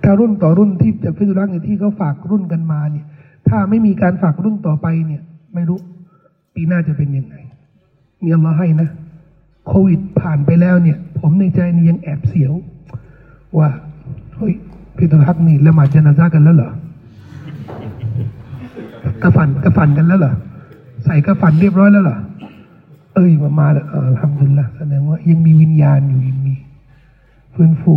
[0.02, 3.06] ถ้ารุ่นต่อรุ่นที่จากพิจุรักเนี่ยที่เขาฝากรุ่นกันมาเนี่ย
[3.48, 5.22] ถ้าไม่มีการฝากรุ่นต่อไปเนี่ย
[5.54, 5.78] ไม่รู้
[6.54, 7.34] ปีหน้าจะเป็นยังไง
[8.20, 8.88] เนี่ยเราให้นะ
[9.66, 12.52] โควิดผ่านไปแล้วเนี่ย ผมในใจนี่ยังแอบเสียว
[13.58, 13.68] ว่า
[14.36, 14.54] เฮ้ย
[14.96, 16.70] พิจุรักนี่ละหมาดจนาซากันแล้วเหรอ
[19.22, 20.34] กระฝันกระฝันกันแล้วเหรอ
[21.04, 22.18] ใส่กระฝันเรียบร้อยแล้วเหรอ
[23.14, 23.84] เอ้ยมามาแล้ว
[24.20, 26.54] ทำดุลละแสดงว่า ยังมีวิญญาณอยู่ยังมี
[27.54, 27.94] ฟื้นฟู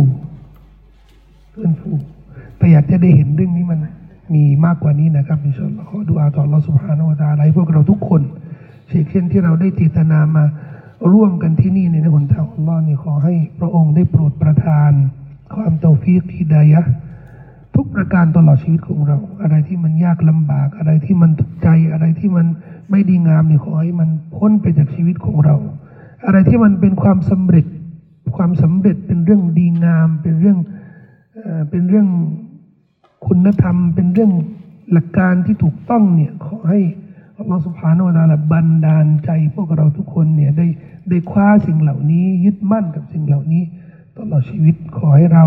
[1.52, 1.90] ฟื้นฟู
[2.56, 3.80] แต่อยากจะได้เห็นเรื่องนี้มัน
[4.34, 8.22] มีมากกว่านี้นะครับอินชาอัลลอฮ์ขอดูอาต่อเราสุภาโนวตาอะไรพวกเราทุกคน
[8.88, 10.44] เช่นเช่นที่เราได้เจตนามา
[11.12, 14.92] ร่วมกันที่นี่ในหนทางอัลลอฮ์นี่ขอให้พระองค์ได้โปรดประทาน
[15.54, 16.92] ความเตาฟีกฮิดายะห์
[17.80, 22.46] ทุกประการตลอดชีวิตของเรา อะไรที่มันยากลำบากอะไรที่มันทุกข์ใจอะไรที่มัน
[22.90, 25.56] ไม่ดีงามเนี่ยขอให้มันพ้นไปจากชีวิตของเรา
[26.26, 27.66] อะไรที่มันเป็นความสำเร็จ
[28.36, 30.58] ความสำเร็จเป็นเรื่องดีงาม เป็นเรื่อง
[31.70, 32.08] เป็นเรื่อง
[33.26, 34.32] คุณธรรม เป็นเรื่อง
[34.92, 36.80] หลักการที่ถูกต้องเนี่ยขอให้
[37.38, 40.66] อัลลอฮฺสุบฮานาลาบันดาลใจพวกเราทุกคนเนี่ยได้
[41.08, 43.62] ได้คว้าสิ่งเหล่านี้ยึดมั่นกับสิ่งเหล่านี้
[44.16, 45.46] ตลอดชีวิตขอให้เรา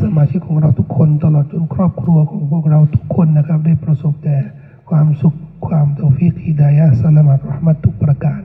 [0.00, 4.36] สมาชิกของเราทุกคนตลอดจนครอบครัวของพวกเราทุกคนนะครับ ได้ประสบแต่
[4.90, 5.34] ความสุข
[5.66, 8.40] ความเตาฟีกฮิดายะห์สลามัตเราะห์มัตทุกประการ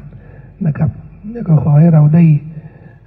[0.66, 0.89] นะครับ
[1.32, 2.24] แล้วก็ขอให้เราได้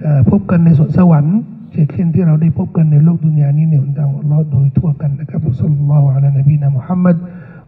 [0.00, 1.38] เอ่อพบกันในสวนสวรรค์
[1.72, 7.16] เช่นเช่นที่เราได้พบกันในโลกดุนยานี้ในหนทางของอัลลอฮ์โดยทั่วกันนะครับصلى الله على نبينا محمد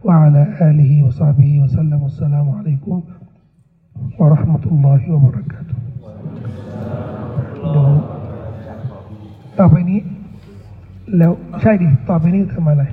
[0.07, 2.97] วะอะลาอาลีฮิวะซอฮบิฮิวะสัลลัมอัสสลามุอะลัยกุม
[4.19, 5.81] วะเราะห์มะตุลลอฮิวะบะเราะกาตุฮ์
[7.71, 7.89] เดี๋ยว
[9.59, 9.99] ต่อไปนี้
[11.17, 12.83] แล้วใช่ดิต่อไปนี้ทำอะไร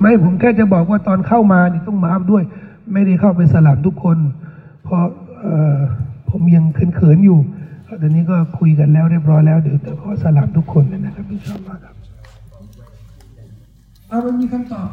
[0.00, 2.42] ไม่ผมแค่จะบอกว่าตอนเข้ามานี่ต้องมาอัพด้วย
[2.92, 4.18] ไม่ได้เข้าไปสลามทุกคน
[4.84, 5.02] เพราะ
[6.30, 7.38] ผมยังเขินๆอยู่
[8.02, 11.94] ตอนนี้ก็คุยกันแล้วเรียบร้อยแล้วเดี๋ยวจะขอสลามทุกคนนะครับพี่ชาอัลลอฮ์ครับ
[14.08, 14.88] เอามันมีคำตอบ